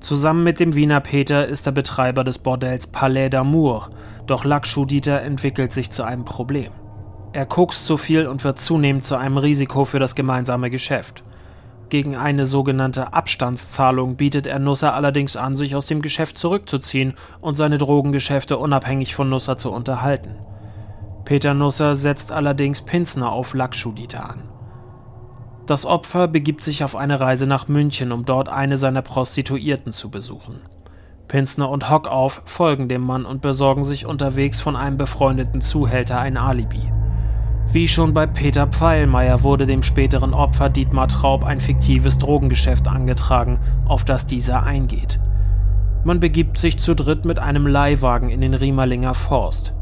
Zusammen 0.00 0.44
mit 0.44 0.60
dem 0.60 0.76
Wiener 0.76 1.00
Peter 1.00 1.48
ist 1.48 1.66
er 1.66 1.72
Betreiber 1.72 2.22
des 2.22 2.38
Bordells 2.38 2.86
Palais 2.86 3.30
d'Amour, 3.30 3.88
doch 4.26 4.44
Lackschuh-Dieter 4.44 5.22
entwickelt 5.22 5.72
sich 5.72 5.90
zu 5.90 6.04
einem 6.04 6.24
Problem. 6.24 6.70
Er 7.34 7.46
kokst 7.46 7.86
zu 7.86 7.96
viel 7.96 8.26
und 8.26 8.44
wird 8.44 8.60
zunehmend 8.60 9.06
zu 9.06 9.16
einem 9.16 9.38
Risiko 9.38 9.86
für 9.86 9.98
das 9.98 10.14
gemeinsame 10.14 10.68
Geschäft. 10.68 11.22
Gegen 11.88 12.16
eine 12.16 12.46
sogenannte 12.46 13.12
Abstandszahlung 13.14 14.16
bietet 14.16 14.46
er 14.46 14.58
Nusser 14.58 14.94
allerdings 14.94 15.36
an, 15.36 15.56
sich 15.56 15.74
aus 15.74 15.86
dem 15.86 16.02
Geschäft 16.02 16.38
zurückzuziehen 16.38 17.14
und 17.40 17.56
seine 17.56 17.78
Drogengeschäfte 17.78 18.58
unabhängig 18.58 19.14
von 19.14 19.30
Nusser 19.30 19.56
zu 19.56 19.70
unterhalten. 19.72 20.36
Peter 21.24 21.54
Nusser 21.54 21.94
setzt 21.94 22.32
allerdings 22.32 22.82
Pinsner 22.82 23.30
auf 23.30 23.54
Lakshudita 23.54 24.20
an. 24.20 24.42
Das 25.66 25.86
Opfer 25.86 26.28
begibt 26.28 26.64
sich 26.64 26.82
auf 26.84 26.96
eine 26.96 27.20
Reise 27.20 27.46
nach 27.46 27.68
München, 27.68 28.12
um 28.12 28.24
dort 28.26 28.48
eine 28.48 28.76
seiner 28.76 29.02
Prostituierten 29.02 29.92
zu 29.92 30.10
besuchen. 30.10 30.60
Pinsner 31.28 31.70
und 31.70 31.88
Hockauf 31.88 32.42
folgen 32.44 32.88
dem 32.88 33.02
Mann 33.02 33.24
und 33.24 33.40
besorgen 33.40 33.84
sich 33.84 34.04
unterwegs 34.04 34.60
von 34.60 34.76
einem 34.76 34.98
befreundeten 34.98 35.62
Zuhälter 35.62 36.18
ein 36.18 36.36
Alibi. 36.36 36.90
Wie 37.72 37.88
schon 37.88 38.12
bei 38.12 38.26
Peter 38.26 38.66
Pfeilmeier 38.66 39.42
wurde 39.42 39.64
dem 39.64 39.82
späteren 39.82 40.34
Opfer 40.34 40.68
Dietmar 40.68 41.08
Traub 41.08 41.42
ein 41.42 41.58
fiktives 41.58 42.18
Drogengeschäft 42.18 42.86
angetragen, 42.86 43.60
auf 43.86 44.04
das 44.04 44.26
dieser 44.26 44.64
eingeht. 44.64 45.18
Man 46.04 46.20
begibt 46.20 46.58
sich 46.58 46.78
zu 46.78 46.94
dritt 46.94 47.24
mit 47.24 47.38
einem 47.38 47.66
Leihwagen 47.66 48.28
in 48.28 48.42
den 48.42 48.52
Riemerlinger 48.52 49.14
Forst. 49.14 49.72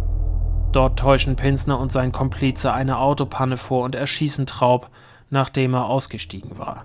Dort 0.70 1.00
täuschen 1.00 1.34
Pinsner 1.34 1.80
und 1.80 1.90
sein 1.90 2.12
Komplize 2.12 2.72
eine 2.72 2.98
Autopanne 2.98 3.56
vor 3.56 3.82
und 3.84 3.96
erschießen 3.96 4.46
Traub, 4.46 4.88
nachdem 5.28 5.74
er 5.74 5.86
ausgestiegen 5.86 6.58
war. 6.58 6.84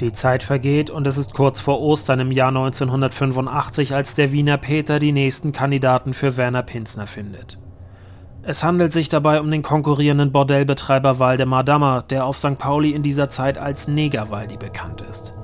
Die 0.00 0.12
Zeit 0.12 0.42
vergeht 0.42 0.90
und 0.90 1.06
es 1.06 1.16
ist 1.16 1.32
kurz 1.32 1.60
vor 1.60 1.80
Ostern 1.80 2.18
im 2.18 2.32
Jahr 2.32 2.48
1985, 2.48 3.94
als 3.94 4.16
der 4.16 4.32
Wiener 4.32 4.58
Peter 4.58 4.98
die 4.98 5.12
nächsten 5.12 5.52
Kandidaten 5.52 6.12
für 6.12 6.36
Werner 6.36 6.64
Pinsner 6.64 7.06
findet. 7.06 7.58
Es 8.48 8.62
handelt 8.62 8.92
sich 8.92 9.08
dabei 9.08 9.40
um 9.40 9.50
den 9.50 9.62
konkurrierenden 9.62 10.30
Bordellbetreiber 10.30 11.18
Waldemar 11.18 11.64
Dammer, 11.64 12.04
der 12.08 12.24
auf 12.24 12.38
St. 12.38 12.58
Pauli 12.58 12.92
in 12.92 13.02
dieser 13.02 13.28
Zeit 13.28 13.58
als 13.58 13.88
Negerwaldi 13.88 14.56
bekannt 14.56 15.00
ist. 15.00 15.34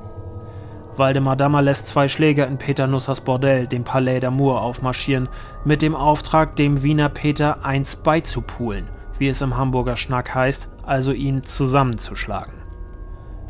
Waldemar 0.97 1.35
Dammer 1.35 1.63
lässt 1.63 1.89
zwei 1.89 2.07
Schläger 2.07 2.47
in 2.47 2.59
Peter 2.59 2.87
Nussers 2.87 3.23
Bordell, 3.23 3.67
dem 3.67 3.83
Palais 3.83 4.21
d'Amour, 4.21 4.61
aufmarschieren, 4.61 5.29
mit 5.65 5.83
dem 5.83 5.97
Auftrag, 5.97 6.55
dem 6.55 6.85
Wiener 6.85 7.09
Peter 7.09 7.65
eins 7.65 7.97
beizupulen, 7.97 8.87
wie 9.19 9.27
es 9.27 9.43
im 9.43 9.57
Hamburger 9.57 9.97
Schnack 9.97 10.33
heißt, 10.33 10.69
also 10.87 11.11
ihn 11.11 11.43
zusammenzuschlagen. 11.43 12.62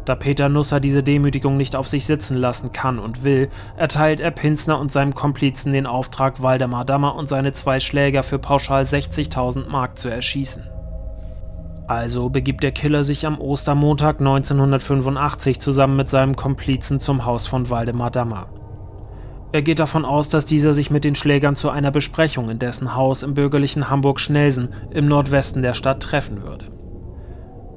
Da 0.05 0.17
Peter 0.17 0.49
Nusser 0.49 0.81
diese 0.81 1.03
Demütigung 1.03 1.57
nicht 1.57 1.77
auf 1.77 1.87
sich 1.87 2.07
sitzen 2.07 2.37
lassen 2.37 2.73
kann 2.73 2.99
und 2.99 3.23
will, 3.23 3.49
erteilt 3.77 4.21
er 4.21 4.33
Pinsner 4.33 4.79
und 4.81 4.93
seinem 4.93 5.15
Komplizen 5.15 5.73
den 5.73 5.87
Auftrag, 5.87 6.43
Waldemar 6.43 6.85
Dammer 6.85 7.15
und 7.15 7.29
seine 7.29 7.53
zwei 7.53 7.79
Schläger 7.79 8.23
für 8.23 8.38
pauschal 8.38 8.83
60.000 8.83 9.69
Mark 9.69 9.99
zu 9.99 10.09
erschießen. 10.09 10.65
Also 11.87 12.31
begibt 12.31 12.62
der 12.62 12.73
Killer 12.73 13.05
sich 13.05 13.27
am 13.27 13.41
Ostermontag 13.41 14.19
1985 14.19 15.61
zusammen 15.61 15.97
mit 15.97 16.09
seinem 16.09 16.37
Komplizen 16.37 17.01
zum 17.01 17.25
Haus 17.25 17.47
von 17.47 17.71
Waldemar 17.71 18.11
Dammer. 18.11 18.49
Er 19.53 19.62
geht 19.62 19.79
davon 19.79 20.07
aus, 20.07 20.31
dass 20.31 20.47
dieser 20.47 20.73
sich 20.73 20.91
mit 20.91 21.05
den 21.05 21.15
Schlägern 21.15 21.55
zu 21.55 21.69
einer 21.69 21.91
Besprechung 21.91 22.49
in 22.49 22.59
dessen 22.59 22.95
Haus 22.97 23.23
im 23.23 23.35
bürgerlichen 23.35 23.91
Hamburg-Schnelsen 23.91 24.73
im 24.91 25.07
Nordwesten 25.07 25.62
der 25.62 25.75
Stadt 25.75 26.03
treffen 26.03 26.43
würde. 26.43 26.82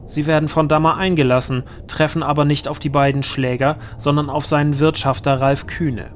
Sie 0.07 0.27
werden 0.27 0.47
von 0.47 0.67
Dammer 0.67 0.97
eingelassen, 0.97 1.63
treffen 1.87 2.23
aber 2.23 2.45
nicht 2.45 2.67
auf 2.67 2.79
die 2.79 2.89
beiden 2.89 3.23
Schläger, 3.23 3.77
sondern 3.97 4.29
auf 4.29 4.45
seinen 4.45 4.79
Wirtschafter 4.79 5.41
Ralf 5.41 5.67
Kühne. 5.67 6.11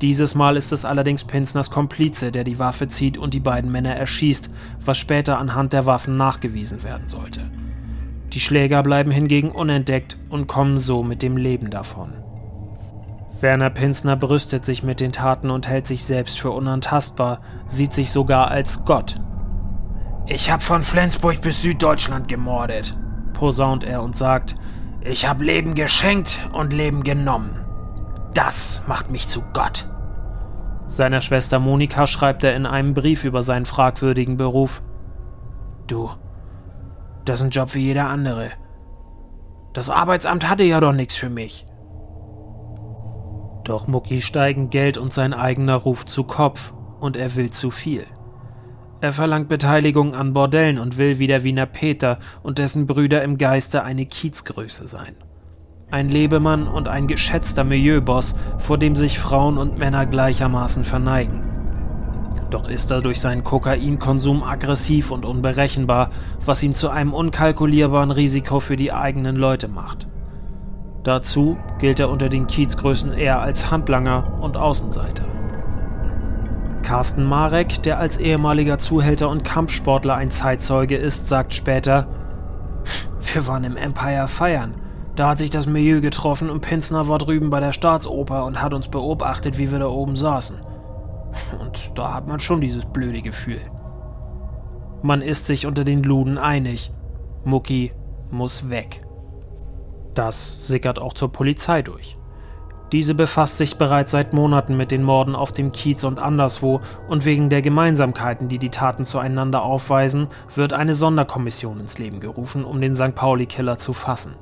Dieses 0.00 0.34
Mal 0.34 0.56
ist 0.56 0.72
es 0.72 0.84
allerdings 0.84 1.24
Pinsners 1.24 1.70
Komplize, 1.70 2.32
der 2.32 2.44
die 2.44 2.58
Waffe 2.58 2.88
zieht 2.88 3.16
und 3.16 3.32
die 3.32 3.40
beiden 3.40 3.70
Männer 3.70 3.94
erschießt, 3.94 4.50
was 4.84 4.98
später 4.98 5.38
anhand 5.38 5.72
der 5.72 5.86
Waffen 5.86 6.16
nachgewiesen 6.16 6.82
werden 6.82 7.08
sollte. 7.08 7.42
Die 8.32 8.40
Schläger 8.40 8.82
bleiben 8.82 9.12
hingegen 9.12 9.52
unentdeckt 9.52 10.18
und 10.28 10.48
kommen 10.48 10.78
so 10.78 11.02
mit 11.02 11.22
dem 11.22 11.36
Leben 11.36 11.70
davon. 11.70 12.14
Werner 13.40 13.70
Pinsner 13.70 14.16
brüstet 14.16 14.64
sich 14.64 14.82
mit 14.82 15.00
den 15.00 15.12
Taten 15.12 15.50
und 15.50 15.68
hält 15.68 15.86
sich 15.86 16.04
selbst 16.04 16.40
für 16.40 16.50
unantastbar, 16.50 17.40
sieht 17.68 17.92
sich 17.92 18.10
sogar 18.10 18.50
als 18.50 18.84
Gott 18.84 19.20
ich 20.26 20.50
hab 20.50 20.62
von 20.62 20.82
Flensburg 20.82 21.40
bis 21.42 21.62
Süddeutschland 21.62 22.28
gemordet, 22.28 22.96
posaunt 23.34 23.84
er 23.84 24.02
und 24.02 24.16
sagt, 24.16 24.56
ich 25.02 25.28
hab 25.28 25.42
Leben 25.42 25.74
geschenkt 25.74 26.48
und 26.52 26.72
Leben 26.72 27.04
genommen. 27.04 27.60
Das 28.32 28.82
macht 28.86 29.10
mich 29.10 29.28
zu 29.28 29.42
Gott. 29.52 29.84
Seiner 30.86 31.20
Schwester 31.20 31.58
Monika 31.58 32.06
schreibt 32.06 32.42
er 32.44 32.56
in 32.56 32.66
einem 32.66 32.94
Brief 32.94 33.24
über 33.24 33.42
seinen 33.42 33.66
fragwürdigen 33.66 34.36
Beruf. 34.36 34.82
Du, 35.86 36.10
das 37.24 37.40
ist 37.40 37.46
ein 37.46 37.50
Job 37.50 37.74
wie 37.74 37.82
jeder 37.82 38.08
andere. 38.08 38.50
Das 39.74 39.90
Arbeitsamt 39.90 40.48
hatte 40.48 40.64
ja 40.64 40.80
doch 40.80 40.92
nichts 40.92 41.16
für 41.16 41.30
mich. 41.30 41.66
Doch 43.64 43.86
Mucki 43.86 44.20
steigen 44.22 44.70
Geld 44.70 44.98
und 44.98 45.12
sein 45.12 45.34
eigener 45.34 45.76
Ruf 45.76 46.06
zu 46.06 46.24
Kopf 46.24 46.72
und 47.00 47.16
er 47.16 47.34
will 47.34 47.50
zu 47.50 47.70
viel. 47.70 48.06
Er 49.04 49.12
verlangt 49.12 49.50
Beteiligung 49.50 50.14
an 50.14 50.32
Bordellen 50.32 50.78
und 50.78 50.96
will 50.96 51.18
wie 51.18 51.26
der 51.26 51.44
Wiener 51.44 51.66
Peter 51.66 52.18
und 52.42 52.56
dessen 52.56 52.86
Brüder 52.86 53.22
im 53.22 53.36
Geiste 53.36 53.84
eine 53.84 54.06
Kiezgröße 54.06 54.88
sein. 54.88 55.14
Ein 55.90 56.08
Lebemann 56.08 56.66
und 56.66 56.88
ein 56.88 57.06
geschätzter 57.06 57.64
Milieuboss, 57.64 58.34
vor 58.56 58.78
dem 58.78 58.96
sich 58.96 59.18
Frauen 59.18 59.58
und 59.58 59.76
Männer 59.76 60.06
gleichermaßen 60.06 60.84
verneigen. 60.84 61.42
Doch 62.48 62.66
ist 62.66 62.90
er 62.90 63.02
durch 63.02 63.20
seinen 63.20 63.44
Kokainkonsum 63.44 64.42
aggressiv 64.42 65.10
und 65.10 65.26
unberechenbar, 65.26 66.10
was 66.42 66.62
ihn 66.62 66.74
zu 66.74 66.88
einem 66.88 67.12
unkalkulierbaren 67.12 68.10
Risiko 68.10 68.58
für 68.58 68.76
die 68.76 68.90
eigenen 68.90 69.36
Leute 69.36 69.68
macht. 69.68 70.08
Dazu 71.02 71.58
gilt 71.78 72.00
er 72.00 72.08
unter 72.08 72.30
den 72.30 72.46
Kiezgrößen 72.46 73.12
eher 73.12 73.42
als 73.42 73.70
Handlanger 73.70 74.38
und 74.40 74.56
Außenseiter. 74.56 75.43
Carsten 76.84 77.24
Marek, 77.24 77.82
der 77.82 77.98
als 77.98 78.18
ehemaliger 78.18 78.78
Zuhälter 78.78 79.30
und 79.30 79.42
Kampfsportler 79.42 80.14
ein 80.14 80.30
Zeitzeuge 80.30 80.96
ist, 80.96 81.28
sagt 81.28 81.54
später: 81.54 82.06
Wir 83.32 83.46
waren 83.46 83.64
im 83.64 83.76
Empire 83.76 84.28
feiern. 84.28 84.74
Da 85.16 85.30
hat 85.30 85.38
sich 85.38 85.48
das 85.48 85.66
Milieu 85.66 86.00
getroffen 86.02 86.50
und 86.50 86.60
Pinsner 86.60 87.08
war 87.08 87.18
drüben 87.18 87.48
bei 87.48 87.60
der 87.60 87.72
Staatsoper 87.72 88.44
und 88.44 88.60
hat 88.60 88.74
uns 88.74 88.88
beobachtet, 88.88 89.56
wie 89.56 89.72
wir 89.72 89.78
da 89.78 89.86
oben 89.86 90.14
saßen. 90.14 90.58
Und 91.58 91.92
da 91.94 92.12
hat 92.14 92.28
man 92.28 92.38
schon 92.38 92.60
dieses 92.60 92.84
blöde 92.84 93.22
Gefühl. 93.22 93.60
Man 95.02 95.22
ist 95.22 95.46
sich 95.46 95.66
unter 95.66 95.84
den 95.84 96.02
Luden 96.02 96.36
einig. 96.36 96.92
Mucki 97.44 97.92
muss 98.30 98.68
weg. 98.68 99.06
Das 100.14 100.66
sickert 100.66 100.98
auch 100.98 101.14
zur 101.14 101.32
Polizei 101.32 101.80
durch. 101.82 102.18
Diese 102.94 103.16
befasst 103.16 103.58
sich 103.58 103.76
bereits 103.76 104.12
seit 104.12 104.32
Monaten 104.34 104.76
mit 104.76 104.92
den 104.92 105.02
Morden 105.02 105.34
auf 105.34 105.52
dem 105.52 105.72
Kiez 105.72 106.04
und 106.04 106.20
anderswo 106.20 106.80
und 107.08 107.24
wegen 107.24 107.50
der 107.50 107.60
Gemeinsamkeiten, 107.60 108.46
die 108.46 108.60
die 108.60 108.68
Taten 108.68 109.04
zueinander 109.04 109.64
aufweisen, 109.64 110.28
wird 110.54 110.72
eine 110.72 110.94
Sonderkommission 110.94 111.80
ins 111.80 111.98
Leben 111.98 112.20
gerufen, 112.20 112.64
um 112.64 112.80
den 112.80 112.94
St. 112.94 113.16
Pauli-Killer 113.16 113.78
zu 113.78 113.94
fassen. 113.94 114.36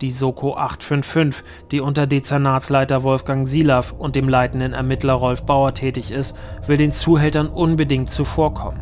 Die 0.00 0.10
Soko 0.10 0.56
855, 0.56 1.44
die 1.70 1.80
unter 1.80 2.06
Dezernatsleiter 2.06 3.02
Wolfgang 3.02 3.46
Silav 3.46 3.92
und 3.92 4.16
dem 4.16 4.30
leitenden 4.30 4.72
Ermittler 4.72 5.12
Rolf 5.12 5.44
Bauer 5.44 5.74
tätig 5.74 6.10
ist, 6.12 6.34
will 6.66 6.78
den 6.78 6.92
Zuhältern 6.92 7.46
unbedingt 7.46 8.08
zuvorkommen. 8.08 8.80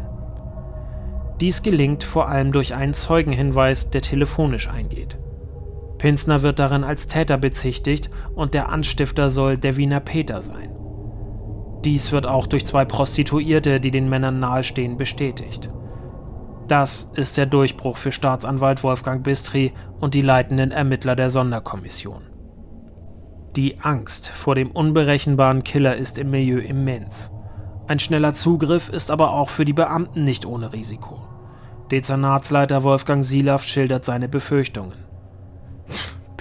Dies 1.41 1.65
gelingt 1.65 2.05
vor 2.05 2.29
allem 2.29 2.53
durch 2.53 2.77
einen 2.77 2.95
Zeugenhinweis, 2.95 3.91
der 3.91 4.03
telefonisch 4.03 4.69
eingeht. 4.69 5.19
Pinsner 6.05 6.43
wird 6.43 6.59
darin 6.59 6.85
als 6.85 7.07
Täter 7.07 7.39
bezichtigt 7.39 8.11
und 8.35 8.53
der 8.53 8.69
Anstifter 8.69 9.31
soll 9.31 9.57
der 9.57 9.79
Wiener 9.79 10.01
Peter 10.01 10.43
sein. 10.43 10.69
Dies 11.83 12.13
wird 12.13 12.27
auch 12.27 12.47
durch 12.47 12.67
zwei 12.67 12.85
Prostituierte, 12.85 13.81
die 13.81 13.91
den 13.91 14.11
Männern 14.11 14.39
nahestehen, 14.39 14.99
bestätigt. 14.99 15.71
Das 16.69 17.11
ist 17.15 17.39
der 17.39 17.47
Durchbruch 17.47 17.97
für 17.97 18.13
Staatsanwalt 18.13 18.85
Wolfgang 18.85 19.25
Bistri 19.25 19.73
und 19.99 20.13
die 20.13 20.21
leitenden 20.21 20.73
Ermittler 20.73 21.17
der 21.17 21.31
Sonderkommission. 21.31 22.25
Die 23.57 23.81
Angst 23.81 24.29
vor 24.29 24.55
dem 24.55 24.73
unberechenbaren 24.73 25.65
Killer 25.65 25.97
ist 25.97 26.19
im 26.19 26.31
Milieu 26.31 26.59
immens. 26.59 27.33
Ein 27.87 27.99
schneller 27.99 28.35
Zugriff 28.35 28.91
ist 28.91 29.11
aber 29.11 29.31
auch 29.31 29.49
für 29.49 29.65
die 29.65 29.73
Beamten 29.73 30.25
nicht 30.25 30.45
ohne 30.45 30.75
Risiko. 30.75 31.27
Dezernatsleiter 31.91 32.83
Wolfgang 32.83 33.25
Silav 33.25 33.63
schildert 33.63 34.05
seine 34.05 34.29
Befürchtungen. 34.29 35.04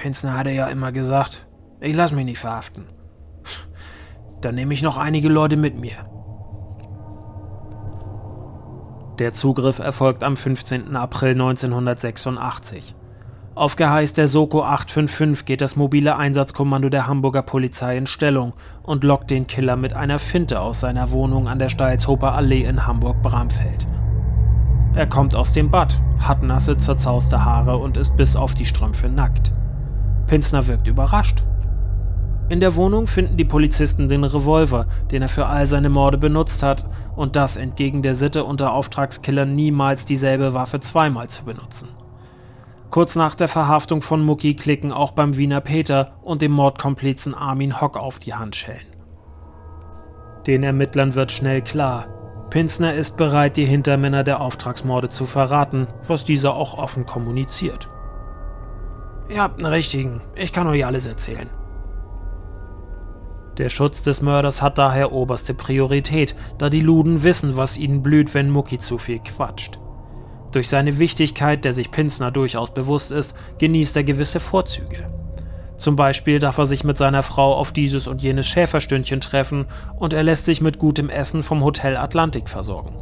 Pinsner 0.03 0.37
hatte 0.37 0.51
ja 0.51 0.67
immer 0.67 0.91
gesagt, 0.91 1.47
ich 1.79 1.95
lass 1.95 2.11
mich 2.11 2.25
nicht 2.25 2.39
verhaften. 2.39 2.87
Dann 4.41 4.53
nehme 4.53 4.73
ich 4.73 4.81
noch 4.81 4.97
einige 4.97 5.29
Leute 5.29 5.55
mit 5.55 5.79
mir. 5.79 5.95
Der 9.17 9.33
Zugriff 9.33 9.79
erfolgt 9.79 10.25
am 10.25 10.35
15. 10.35 10.97
April 10.97 11.31
1986. 11.31 12.95
Auf 13.55 13.77
Geheiß 13.77 14.11
der 14.11 14.27
Soko 14.27 14.63
855 14.63 15.45
geht 15.45 15.61
das 15.61 15.77
mobile 15.77 16.17
Einsatzkommando 16.17 16.89
der 16.89 17.07
Hamburger 17.07 17.43
Polizei 17.43 17.95
in 17.95 18.05
Stellung 18.05 18.51
und 18.81 19.05
lockt 19.05 19.31
den 19.31 19.47
Killer 19.47 19.77
mit 19.77 19.93
einer 19.93 20.19
Finte 20.19 20.59
aus 20.59 20.81
seiner 20.81 21.11
Wohnung 21.11 21.47
an 21.47 21.59
der 21.59 21.69
Steilshofer 21.69 22.33
Allee 22.33 22.65
in 22.65 22.85
Hamburg-Bramfeld. 22.85 23.87
Er 24.95 25.07
kommt 25.07 25.33
aus 25.33 25.53
dem 25.53 25.71
Bad, 25.71 25.97
hat 26.19 26.43
nasse, 26.43 26.75
zerzauste 26.75 27.45
Haare 27.45 27.77
und 27.77 27.95
ist 27.95 28.17
bis 28.17 28.35
auf 28.35 28.53
die 28.53 28.65
Strümpfe 28.65 29.07
nackt. 29.07 29.53
Pinsner 30.27 30.67
wirkt 30.67 30.87
überrascht. 30.87 31.43
In 32.49 32.59
der 32.59 32.75
Wohnung 32.75 33.07
finden 33.07 33.37
die 33.37 33.45
Polizisten 33.45 34.07
den 34.07 34.23
Revolver, 34.23 34.87
den 35.11 35.21
er 35.21 35.29
für 35.29 35.45
all 35.45 35.65
seine 35.65 35.89
Morde 35.89 36.17
benutzt 36.17 36.61
hat, 36.61 36.85
und 37.15 37.35
das 37.35 37.57
entgegen 37.57 38.01
der 38.01 38.15
Sitte 38.15 38.43
unter 38.43 38.73
Auftragskillern 38.73 39.55
niemals 39.55 40.05
dieselbe 40.05 40.53
Waffe 40.53 40.79
zweimal 40.79 41.29
zu 41.29 41.45
benutzen. 41.45 41.89
Kurz 42.91 43.15
nach 43.15 43.35
der 43.35 43.47
Verhaftung 43.47 44.01
von 44.01 44.23
Mucki 44.23 44.55
klicken 44.55 44.91
auch 44.91 45.11
beim 45.11 45.35
Wiener 45.35 45.61
Peter 45.61 46.13
und 46.21 46.41
dem 46.41 46.51
Mordkomplizen 46.51 47.33
Armin 47.33 47.81
Hock 47.81 47.97
auf 47.97 48.19
die 48.19 48.33
Handschellen. 48.33 48.85
Den 50.45 50.63
Ermittlern 50.63 51.15
wird 51.15 51.31
schnell 51.31 51.61
klar, 51.61 52.07
Pinsner 52.53 52.93
ist 52.93 53.17
bereit, 53.17 53.57
die 53.57 53.65
Hintermänner 53.65 54.23
der 54.23 54.39
Auftragsmorde 54.39 55.09
zu 55.09 55.25
verraten, 55.25 55.87
was 56.07 56.23
dieser 56.23 56.53
auch 56.53 56.77
offen 56.77 57.07
kommuniziert. 57.07 57.89
Ihr 59.29 59.41
habt 59.41 59.59
einen 59.59 59.71
richtigen, 59.71 60.21
ich 60.35 60.53
kann 60.53 60.67
euch 60.67 60.85
alles 60.85 61.05
erzählen. 61.05 61.49
Der 63.57 63.69
Schutz 63.69 64.01
des 64.01 64.21
Mörders 64.21 64.61
hat 64.61 64.77
daher 64.77 65.11
oberste 65.11 65.53
Priorität, 65.53 66.35
da 66.57 66.69
die 66.69 66.81
Luden 66.81 67.21
wissen, 67.21 67.55
was 67.55 67.77
ihnen 67.77 68.01
blüht, 68.01 68.33
wenn 68.33 68.49
Mucki 68.49 68.79
zu 68.79 68.97
viel 68.97 69.19
quatscht. 69.19 69.77
Durch 70.51 70.69
seine 70.69 70.99
Wichtigkeit, 70.99 71.63
der 71.63 71.73
sich 71.73 71.91
Pinsner 71.91 72.31
durchaus 72.31 72.73
bewusst 72.73 73.11
ist, 73.11 73.35
genießt 73.59 73.95
er 73.95 74.03
gewisse 74.03 74.39
Vorzüge. 74.39 75.07
Zum 75.77 75.95
Beispiel 75.95 76.39
darf 76.39 76.57
er 76.57 76.65
sich 76.65 76.83
mit 76.83 76.97
seiner 76.97 77.23
Frau 77.23 77.53
auf 77.55 77.71
dieses 77.71 78.07
und 78.07 78.21
jenes 78.21 78.47
Schäferstündchen 78.47 79.21
treffen 79.21 79.65
und 79.97 80.13
er 80.13 80.23
lässt 80.23 80.45
sich 80.45 80.61
mit 80.61 80.79
gutem 80.79 81.09
Essen 81.09 81.43
vom 81.43 81.63
Hotel 81.63 81.97
Atlantik 81.97 82.49
versorgen. 82.49 82.95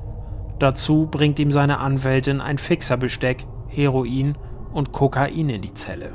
Dazu 0.60 1.08
bringt 1.10 1.40
ihm 1.40 1.52
seine 1.52 1.80
Anwältin 1.80 2.42
ein 2.42 2.58
Fixerbesteck, 2.58 3.46
Heroin 3.68 4.36
und 4.74 4.92
Kokain 4.92 5.50
in 5.50 5.62
die 5.62 5.74
Zelle. 5.74 6.12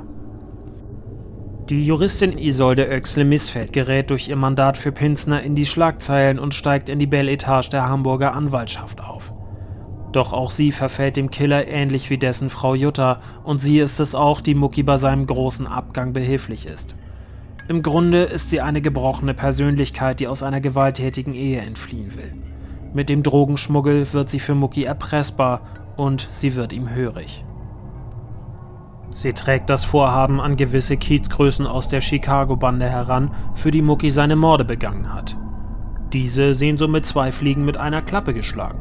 Die 1.69 1.85
Juristin 1.85 2.37
Isolde 2.37 2.87
Oechsle-Missfeld 2.89 3.73
gerät 3.73 4.09
durch 4.09 4.29
ihr 4.29 4.37
Mandat 4.37 4.77
für 4.77 4.93
Pinsner 4.93 5.43
in 5.43 5.53
die 5.53 5.65
Schlagzeilen 5.65 6.39
und 6.39 6.53
steigt 6.53 6.87
in 6.87 6.97
die 6.97 7.07
Belle 7.07 7.31
Etage 7.31 7.69
der 7.69 7.89
Hamburger 7.89 8.33
Anwaltschaft 8.33 9.03
auf. 9.03 9.33
Doch 10.13 10.31
auch 10.31 10.51
sie 10.51 10.71
verfällt 10.71 11.17
dem 11.17 11.29
Killer 11.29 11.67
ähnlich 11.67 12.09
wie 12.09 12.17
dessen 12.17 12.49
Frau 12.49 12.73
Jutta, 12.73 13.19
und 13.43 13.61
sie 13.61 13.79
ist 13.79 13.99
es 13.99 14.15
auch, 14.15 14.39
die 14.39 14.55
Mucki 14.55 14.81
bei 14.83 14.95
seinem 14.95 15.27
großen 15.27 15.67
Abgang 15.67 16.13
behilflich 16.13 16.65
ist. 16.65 16.95
Im 17.67 17.83
Grunde 17.83 18.23
ist 18.23 18.49
sie 18.49 18.61
eine 18.61 18.81
gebrochene 18.81 19.33
Persönlichkeit, 19.33 20.21
die 20.21 20.27
aus 20.27 20.43
einer 20.43 20.61
gewalttätigen 20.61 21.33
Ehe 21.33 21.59
entfliehen 21.59 22.15
will. 22.15 22.33
Mit 22.93 23.09
dem 23.09 23.23
Drogenschmuggel 23.23 24.13
wird 24.13 24.29
sie 24.29 24.39
für 24.39 24.55
Mucki 24.55 24.85
erpressbar 24.85 25.61
und 25.97 26.29
sie 26.31 26.55
wird 26.55 26.71
ihm 26.71 26.89
hörig. 26.89 27.43
Sie 29.17 29.33
trägt 29.33 29.71
das 29.71 29.83
Vorhaben 29.83 30.39
an 30.39 30.57
gewisse 30.57 30.95
Kiezgrößen 30.95 31.65
aus 31.65 31.87
der 31.87 32.01
Chicago-Bande 32.01 32.87
heran, 32.87 33.31
für 33.55 33.71
die 33.71 33.81
Mucki 33.81 34.11
seine 34.11 34.35
Morde 34.35 34.63
begangen 34.63 35.11
hat. 35.11 35.35
Diese 36.13 36.53
sehen 36.53 36.77
somit 36.77 37.07
zwei 37.07 37.31
Fliegen 37.31 37.65
mit 37.65 37.77
einer 37.77 38.03
Klappe 38.03 38.35
geschlagen. 38.35 38.77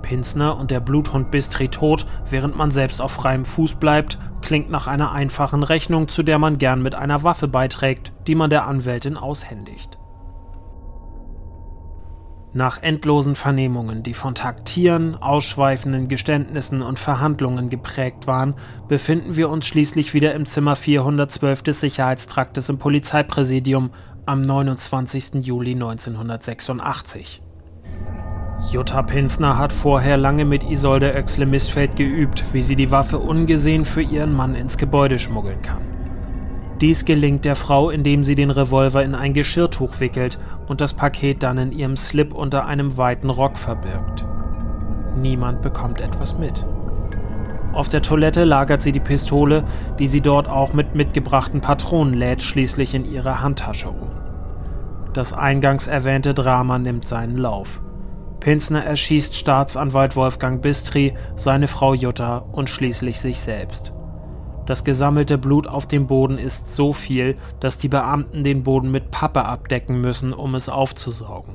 Pinsner 0.00 0.56
und 0.56 0.70
der 0.70 0.78
Bluthund 0.78 1.32
Bistri 1.32 1.66
tot, 1.66 2.06
während 2.30 2.56
man 2.56 2.70
selbst 2.70 3.02
auf 3.02 3.10
freiem 3.10 3.44
Fuß 3.44 3.80
bleibt, 3.80 4.16
klingt 4.42 4.70
nach 4.70 4.86
einer 4.86 5.10
einfachen 5.10 5.64
Rechnung, 5.64 6.06
zu 6.06 6.22
der 6.22 6.38
man 6.38 6.58
gern 6.58 6.80
mit 6.80 6.94
einer 6.94 7.24
Waffe 7.24 7.48
beiträgt, 7.48 8.12
die 8.28 8.36
man 8.36 8.50
der 8.50 8.68
Anwältin 8.68 9.16
aushändigt. 9.16 9.97
Nach 12.54 12.82
endlosen 12.82 13.34
Vernehmungen, 13.34 14.02
die 14.02 14.14
von 14.14 14.34
Taktieren, 14.34 15.14
ausschweifenden 15.14 16.08
Geständnissen 16.08 16.80
und 16.80 16.98
Verhandlungen 16.98 17.68
geprägt 17.68 18.26
waren, 18.26 18.54
befinden 18.88 19.36
wir 19.36 19.50
uns 19.50 19.66
schließlich 19.66 20.14
wieder 20.14 20.34
im 20.34 20.46
Zimmer 20.46 20.74
412 20.74 21.62
des 21.62 21.80
Sicherheitstraktes 21.80 22.70
im 22.70 22.78
Polizeipräsidium 22.78 23.90
am 24.24 24.40
29. 24.40 25.44
Juli 25.46 25.72
1986. 25.72 27.42
Jutta 28.70 29.02
Pinsner 29.02 29.56
hat 29.56 29.72
vorher 29.72 30.16
lange 30.16 30.44
mit 30.44 30.62
Isolde 30.62 31.14
Oechsle-Mistfeld 31.14 31.96
geübt, 31.96 32.44
wie 32.52 32.62
sie 32.62 32.76
die 32.76 32.90
Waffe 32.90 33.18
ungesehen 33.18 33.84
für 33.84 34.02
ihren 34.02 34.34
Mann 34.34 34.54
ins 34.54 34.78
Gebäude 34.78 35.18
schmuggeln 35.18 35.62
kann. 35.62 35.87
Dies 36.80 37.04
gelingt 37.04 37.44
der 37.44 37.56
Frau, 37.56 37.90
indem 37.90 38.22
sie 38.22 38.36
den 38.36 38.50
Revolver 38.50 39.02
in 39.02 39.16
ein 39.16 39.34
Geschirrtuch 39.34 39.98
wickelt 39.98 40.38
und 40.68 40.80
das 40.80 40.94
Paket 40.94 41.42
dann 41.42 41.58
in 41.58 41.72
ihrem 41.72 41.96
Slip 41.96 42.32
unter 42.32 42.66
einem 42.66 42.96
weiten 42.96 43.30
Rock 43.30 43.58
verbirgt. 43.58 44.24
Niemand 45.16 45.60
bekommt 45.60 46.00
etwas 46.00 46.38
mit. 46.38 46.64
Auf 47.72 47.88
der 47.88 48.02
Toilette 48.02 48.44
lagert 48.44 48.82
sie 48.82 48.92
die 48.92 49.00
Pistole, 49.00 49.64
die 49.98 50.08
sie 50.08 50.20
dort 50.20 50.48
auch 50.48 50.72
mit 50.72 50.94
mitgebrachten 50.94 51.60
Patronen 51.60 52.14
lädt, 52.14 52.42
schließlich 52.42 52.94
in 52.94 53.04
ihre 53.04 53.42
Handtasche 53.42 53.90
um. 53.90 54.10
Das 55.12 55.32
eingangs 55.32 55.88
erwähnte 55.88 56.32
Drama 56.32 56.78
nimmt 56.78 57.08
seinen 57.08 57.38
Lauf. 57.38 57.80
Pinsner 58.38 58.84
erschießt 58.84 59.34
Staatsanwalt 59.34 60.14
Wolfgang 60.14 60.62
Bistri, 60.62 61.14
seine 61.34 61.66
Frau 61.66 61.92
Jutta 61.92 62.38
und 62.38 62.70
schließlich 62.70 63.20
sich 63.20 63.40
selbst. 63.40 63.92
Das 64.68 64.84
gesammelte 64.84 65.38
Blut 65.38 65.66
auf 65.66 65.88
dem 65.88 66.06
Boden 66.06 66.36
ist 66.36 66.76
so 66.76 66.92
viel, 66.92 67.36
dass 67.58 67.78
die 67.78 67.88
Beamten 67.88 68.44
den 68.44 68.64
Boden 68.64 68.90
mit 68.90 69.10
Pappe 69.10 69.46
abdecken 69.46 70.02
müssen, 70.02 70.34
um 70.34 70.54
es 70.54 70.68
aufzusaugen. 70.68 71.54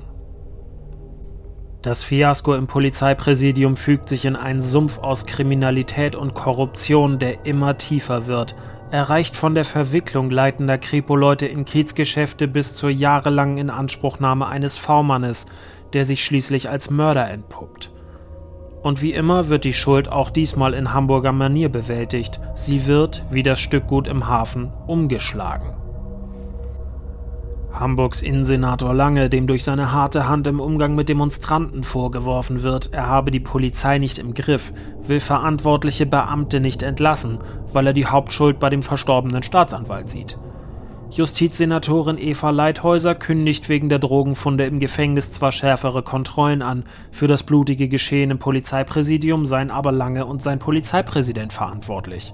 Das 1.83 2.01
Fiasko 2.01 2.55
im 2.55 2.65
Polizeipräsidium 2.65 3.77
fügt 3.77 4.09
sich 4.09 4.25
in 4.25 4.35
einen 4.35 4.63
Sumpf 4.63 4.97
aus 4.97 5.27
Kriminalität 5.27 6.15
und 6.15 6.33
Korruption, 6.33 7.19
der 7.19 7.45
immer 7.45 7.77
tiefer 7.77 8.25
wird. 8.25 8.55
erreicht 8.89 9.35
von 9.35 9.53
der 9.53 9.65
Verwicklung 9.65 10.31
leitender 10.31 10.79
Kripo-Leute 10.79 11.45
in 11.45 11.65
Kiezgeschäfte 11.65 12.47
bis 12.47 12.73
zur 12.73 12.89
jahrelangen 12.89 13.59
Inanspruchnahme 13.59 14.47
eines 14.47 14.77
V-Mannes, 14.77 15.45
der 15.93 16.05
sich 16.05 16.25
schließlich 16.25 16.67
als 16.67 16.89
Mörder 16.89 17.29
entpuppt. 17.29 17.92
Und 18.83 19.01
wie 19.01 19.13
immer 19.13 19.47
wird 19.47 19.63
die 19.63 19.73
Schuld 19.73 20.11
auch 20.11 20.29
diesmal 20.29 20.73
in 20.73 20.93
Hamburger 20.93 21.31
Manier 21.31 21.69
bewältigt. 21.69 22.39
Sie 22.53 22.85
wird, 22.85 23.23
wie 23.31 23.41
das 23.41 23.59
Stückgut 23.59 24.07
im 24.07 24.27
Hafen, 24.27 24.71
umgeschlagen. 24.87 25.69
Hamburgs 27.71 28.21
Innensenator 28.21 28.93
Lange, 28.93 29.29
dem 29.29 29.47
durch 29.47 29.63
seine 29.63 29.91
harte 29.91 30.27
Hand 30.27 30.45
im 30.45 30.59
Umgang 30.59 30.93
mit 30.93 31.09
Demonstranten 31.09 31.83
vorgeworfen 31.83 32.61
wird, 32.61 32.93
er 32.93 33.07
habe 33.07 33.31
die 33.31 33.39
Polizei 33.39 33.97
nicht 33.97 34.19
im 34.19 34.35
Griff, 34.35 34.73
will 35.01 35.19
verantwortliche 35.19 36.05
Beamte 36.05 36.59
nicht 36.59 36.83
entlassen, 36.83 37.39
weil 37.71 37.87
er 37.87 37.93
die 37.93 38.05
Hauptschuld 38.05 38.59
bei 38.59 38.69
dem 38.69 38.83
verstorbenen 38.83 39.41
Staatsanwalt 39.41 40.09
sieht. 40.09 40.37
Justizsenatorin 41.15 42.17
Eva 42.17 42.49
Leithäuser 42.49 43.13
kündigt 43.13 43.69
wegen 43.69 43.87
der 43.87 43.99
Drogenfunde 43.99 44.65
im 44.65 44.79
Gefängnis 44.79 45.31
zwar 45.31 45.51
schärfere 45.51 46.01
Kontrollen 46.01 46.63
an, 46.63 46.85
für 47.11 47.27
das 47.27 47.43
blutige 47.43 47.87
Geschehen 47.87 48.31
im 48.31 48.39
Polizeipräsidium 48.39 49.45
seien 49.45 49.69
aber 49.69 49.91
Lange 49.91 50.25
und 50.25 50.41
sein 50.41 50.57
Polizeipräsident 50.57 51.53
verantwortlich. 51.53 52.33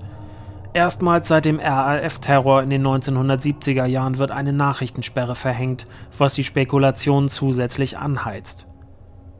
Erstmals 0.73 1.27
seit 1.27 1.43
dem 1.43 1.59
RAF-Terror 1.59 2.63
in 2.63 2.69
den 2.69 2.87
1970er 2.87 3.85
Jahren 3.85 4.17
wird 4.17 4.31
eine 4.31 4.53
Nachrichtensperre 4.53 5.35
verhängt, 5.35 5.85
was 6.17 6.35
die 6.35 6.45
Spekulationen 6.45 7.27
zusätzlich 7.27 7.97
anheizt. 7.97 8.68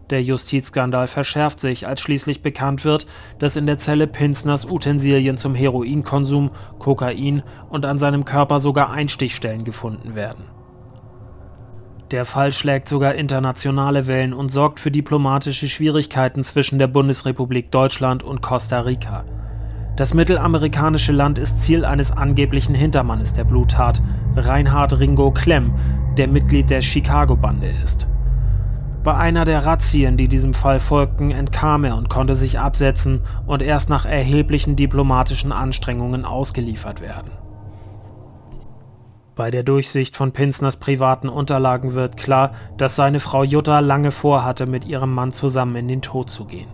Der 0.10 0.24
Justizskandal 0.24 1.08
verschärft 1.08 1.60
sich, 1.60 1.86
als 1.86 2.02
schließlich 2.02 2.42
bekannt 2.42 2.84
wird, 2.84 3.06
dass 3.38 3.56
in 3.56 3.68
der 3.68 3.78
Zelle 3.78 4.08
Pinsners 4.08 4.66
Utensilien 4.66 5.38
zum 5.38 5.54
Heroinkonsum, 5.54 6.50
Kokain 6.80 7.44
und 7.70 7.86
an 7.86 8.00
seinem 8.00 8.26
Körper 8.26 8.60
sogar 8.60 8.90
Einstichstellen 8.90 9.64
gefunden 9.64 10.16
werden. 10.16 10.46
Der 12.10 12.26
Fall 12.26 12.52
schlägt 12.52 12.90
sogar 12.90 13.14
internationale 13.14 14.08
Wellen 14.08 14.34
und 14.34 14.50
sorgt 14.52 14.80
für 14.80 14.90
diplomatische 14.90 15.68
Schwierigkeiten 15.68 16.44
zwischen 16.44 16.80
der 16.80 16.88
Bundesrepublik 16.88 17.70
Deutschland 17.70 18.24
und 18.24 18.42
Costa 18.42 18.80
Rica. 18.80 19.26
Das 19.96 20.16
mittelamerikanische 20.16 21.12
Land 21.12 21.38
ist 21.38 21.62
Ziel 21.62 21.86
eines 21.86 22.12
angeblichen 22.12 22.74
Hintermannes 22.74 23.34
der 23.34 23.44
Bluttat, 23.44 24.02
Reinhard 24.36 25.00
Ringo 25.00 25.30
Klemm, 25.30 25.76
der 26.18 26.28
Mitglied 26.28 26.72
der 26.72 26.82
Chicago-Bande 26.82 27.68
ist. 27.84 28.08
Bei 29.04 29.16
einer 29.16 29.46
der 29.46 29.66
Razzien, 29.66 30.18
die 30.18 30.28
diesem 30.28 30.54
Fall 30.54 30.82
folgten, 30.82 31.32
entkam 31.32 31.86
er 31.86 31.96
und 31.96 32.10
konnte 32.10 32.36
sich 32.36 32.60
absetzen 32.60 33.22
und 33.48 33.62
erst 33.62 33.90
nach 33.90 34.06
erheblichen 34.06 34.76
diplomatischen 34.76 35.54
Anstrengungen 35.54 36.26
ausgeliefert 36.26 37.00
werden. 37.00 37.32
Bei 39.36 39.52
der 39.52 39.64
Durchsicht 39.64 40.18
von 40.18 40.34
Pinsners 40.34 40.76
privaten 40.76 41.30
Unterlagen 41.30 41.94
wird 41.94 42.18
klar, 42.18 42.52
dass 42.76 42.98
seine 42.98 43.22
Frau 43.22 43.44
Jutta 43.44 43.80
lange 43.80 44.12
vorhatte, 44.12 44.66
mit 44.66 44.84
ihrem 44.84 45.14
Mann 45.14 45.32
zusammen 45.32 45.78
in 45.78 45.88
den 45.88 46.02
Tod 46.02 46.30
zu 46.30 46.44
gehen. 46.44 46.68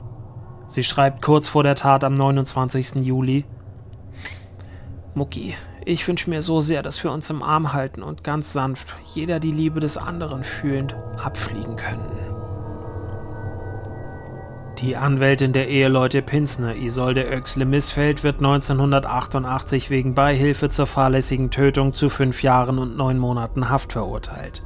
Sie 0.66 0.84
schreibt 0.84 1.22
kurz 1.22 1.48
vor 1.48 1.62
der 1.62 1.76
Tat 1.76 2.04
am 2.04 2.16
29. 2.16 3.06
Juli: 3.06 3.46
Mucki, 5.14 5.54
ich 5.86 6.08
wünsche 6.08 6.32
mir 6.32 6.42
so 6.42 6.62
sehr, 6.62 6.82
dass 6.82 7.04
wir 7.04 7.12
uns 7.12 7.30
im 7.30 7.44
Arm 7.44 7.72
halten 7.72 8.02
und 8.02 8.24
ganz 8.24 8.52
sanft, 8.52 8.96
jeder 9.14 9.40
die 9.40 9.52
Liebe 9.52 9.80
des 9.80 9.98
anderen 9.98 10.44
fühlend, 10.44 10.96
abfliegen 11.24 11.76
könnten. 11.76 12.18
Die 14.80 14.98
Anwältin 14.98 15.54
der 15.54 15.70
Eheleute 15.70 16.24
Pinsner, 16.24 16.76
Isolde 16.76 17.30
Oechsle-Missfeld, 17.30 18.24
wird 18.24 18.38
1988 18.38 19.90
wegen 19.92 20.16
Beihilfe 20.16 20.70
zur 20.70 20.88
fahrlässigen 20.88 21.52
Tötung 21.52 21.94
zu 21.94 22.10
fünf 22.10 22.42
Jahren 22.42 22.80
und 22.80 22.98
neun 22.98 23.20
Monaten 23.20 23.70
Haft 23.70 23.94
verurteilt. 23.94 24.64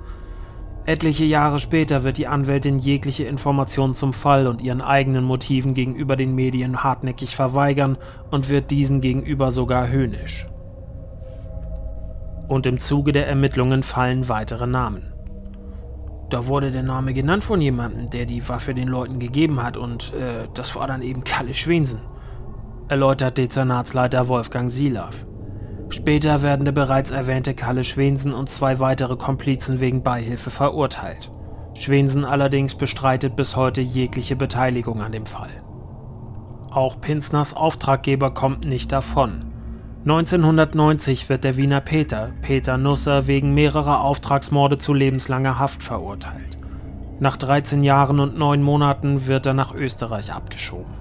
Etliche 0.86 1.26
Jahre 1.26 1.60
später 1.60 2.04
wird 2.04 2.18
die 2.18 2.28
Anwältin 2.28 2.80
jegliche 2.80 3.26
Information 3.26 3.94
zum 3.94 4.14
Fall 4.14 4.48
und 4.48 4.62
ihren 4.62 4.82
eigenen 4.82 5.26
Motiven 5.26 5.74
gegenüber 5.74 6.16
den 6.16 6.34
Medien 6.34 6.82
hartnäckig 6.82 7.36
verweigern 7.36 7.98
und 8.32 8.50
wird 8.50 8.72
diesen 8.72 9.02
gegenüber 9.02 9.52
sogar 9.52 9.90
höhnisch 9.90 10.48
und 12.50 12.66
im 12.66 12.80
Zuge 12.80 13.14
der 13.14 13.28
Ermittlungen 13.28 13.84
fallen 13.84 14.28
weitere 14.28 14.68
Namen. 14.68 15.14
Da 16.30 16.48
wurde 16.48 16.72
der 16.72 16.84
Name 16.84 17.14
genannt 17.14 17.44
von 17.44 17.62
jemandem, 17.62 18.10
der 18.10 18.26
die 18.26 18.48
Waffe 18.50 18.74
den 18.74 18.88
Leuten 18.88 19.20
gegeben 19.20 19.64
hat 19.64 19.78
und 19.78 20.14
äh, 20.14 20.48
das 20.54 20.76
war 20.76 20.88
dann 20.88 21.02
eben 21.02 21.24
Kalle 21.24 21.54
Schwensen, 21.54 22.02
erläutert 22.88 23.38
Dezernatsleiter 23.38 24.28
Wolfgang 24.28 24.70
Silav. 24.72 25.26
Später 25.90 26.44
werden 26.44 26.66
der 26.66 26.72
bereits 26.72 27.10
erwähnte 27.10 27.56
Kalle 27.56 27.84
Schwensen 27.84 28.34
und 28.34 28.50
zwei 28.50 28.80
weitere 28.80 29.16
Komplizen 29.16 29.80
wegen 29.80 30.04
Beihilfe 30.04 30.52
verurteilt. 30.52 31.32
Schwensen 31.74 32.26
allerdings 32.26 32.76
bestreitet 32.76 33.36
bis 33.36 33.56
heute 33.56 33.82
jegliche 33.82 34.36
Beteiligung 34.36 35.02
an 35.02 35.12
dem 35.12 35.26
Fall. 35.26 35.50
Auch 36.72 37.02
Pinsners 37.02 37.56
Auftraggeber 37.56 38.32
kommt 38.34 38.66
nicht 38.66 38.92
davon. 38.92 39.49
1990 40.06 41.28
wird 41.28 41.44
der 41.44 41.58
Wiener 41.58 41.82
Peter, 41.82 42.30
Peter 42.42 42.78
Nusser, 42.78 43.28
wegen 43.28 43.54
mehrerer 43.54 44.02
Auftragsmorde 44.02 44.78
zu 44.78 44.94
lebenslanger 44.94 45.60
Haft 45.60 45.84
verurteilt. 45.84 46.58
Nach 47.20 47.36
13 47.36 47.84
Jahren 47.84 48.22
und 48.22 48.38
9 48.38 48.64
Monaten 48.64 49.28
wird 49.28 49.46
er 49.46 49.54
nach 49.54 49.76
Österreich 49.76 50.34
abgeschoben. 50.34 50.94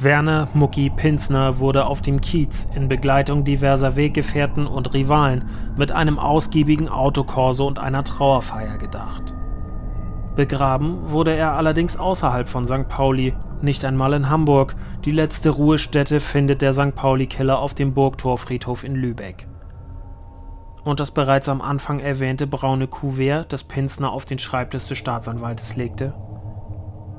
Werner 0.00 0.48
Mucki 0.52 0.90
Pinsner 0.90 1.60
wurde 1.60 1.86
auf 1.86 2.02
dem 2.02 2.20
Kiez 2.20 2.68
in 2.74 2.88
Begleitung 2.88 3.44
diverser 3.44 3.94
Weggefährten 3.94 4.66
und 4.66 4.92
Rivalen 4.92 5.48
mit 5.76 5.92
einem 5.92 6.18
ausgiebigen 6.18 6.88
Autokorso 6.88 7.68
und 7.68 7.78
einer 7.78 8.02
Trauerfeier 8.02 8.78
gedacht. 8.78 9.32
Begraben 10.34 11.12
wurde 11.12 11.34
er 11.34 11.52
allerdings 11.52 11.96
außerhalb 11.96 12.48
von 12.48 12.66
St. 12.66 12.88
Pauli, 12.88 13.32
nicht 13.62 13.84
einmal 13.84 14.12
in 14.12 14.28
Hamburg. 14.28 14.76
Die 15.04 15.12
letzte 15.12 15.50
Ruhestätte 15.50 16.20
findet 16.20 16.62
der 16.62 16.72
St. 16.72 16.94
Pauli-Killer 16.94 17.58
auf 17.58 17.74
dem 17.74 17.94
Burgtorfriedhof 17.94 18.84
in 18.84 18.94
Lübeck. 18.94 19.46
Und 20.84 21.00
das 21.00 21.10
bereits 21.10 21.48
am 21.48 21.60
Anfang 21.60 21.98
erwähnte 21.98 22.46
braune 22.46 22.86
Kuvert, 22.86 23.52
das 23.52 23.64
Pinsner 23.64 24.12
auf 24.12 24.24
den 24.24 24.38
Schreibtisch 24.38 24.86
des 24.86 24.98
Staatsanwaltes 24.98 25.76
legte? 25.76 26.14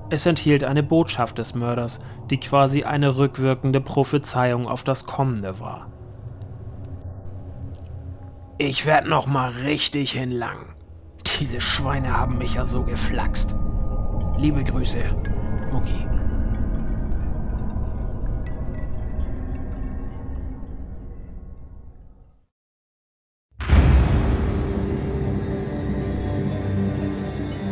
Es 0.10 0.26
enthielt 0.26 0.64
eine 0.64 0.84
Botschaft 0.84 1.38
des 1.38 1.54
Mörders, 1.54 2.00
die 2.30 2.40
quasi 2.40 2.84
eine 2.84 3.18
rückwirkende 3.18 3.82
Prophezeiung 3.82 4.68
auf 4.68 4.84
das 4.84 5.06
Kommende 5.06 5.60
war. 5.60 5.88
Ich 8.58 8.86
werd 8.86 9.06
noch 9.06 9.28
mal 9.28 9.50
richtig 9.50 10.14
hinlangen. 10.14 10.66
Diese 11.40 11.60
Schweine 11.60 12.18
haben 12.18 12.38
mich 12.38 12.56
ja 12.56 12.66
so 12.66 12.84
geflaxt. 12.84 13.54
Liebe 14.38 14.64
Grüße, 14.64 15.04
Mucki. 15.72 16.17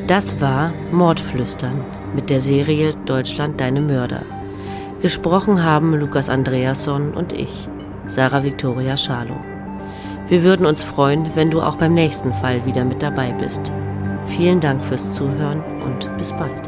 Das 0.07 0.39
war 0.39 0.71
Mordflüstern 0.91 1.83
mit 2.13 2.29
der 2.29 2.39
Serie 2.39 2.93
Deutschland 3.05 3.59
deine 3.59 3.81
Mörder. 3.81 4.21
Gesprochen 5.01 5.63
haben 5.63 5.95
Lukas 5.95 6.29
Andreasson 6.29 7.15
und 7.15 7.33
ich, 7.33 7.67
Sarah 8.05 8.43
Victoria 8.43 8.97
Schalow. 8.97 9.39
Wir 10.27 10.43
würden 10.43 10.67
uns 10.67 10.83
freuen, 10.83 11.31
wenn 11.33 11.49
du 11.49 11.59
auch 11.59 11.77
beim 11.77 11.95
nächsten 11.95 12.33
Fall 12.33 12.65
wieder 12.67 12.85
mit 12.85 13.01
dabei 13.01 13.31
bist. 13.31 13.71
Vielen 14.27 14.59
Dank 14.59 14.83
fürs 14.83 15.11
Zuhören 15.11 15.63
und 15.83 16.15
bis 16.17 16.31
bald. 16.31 16.64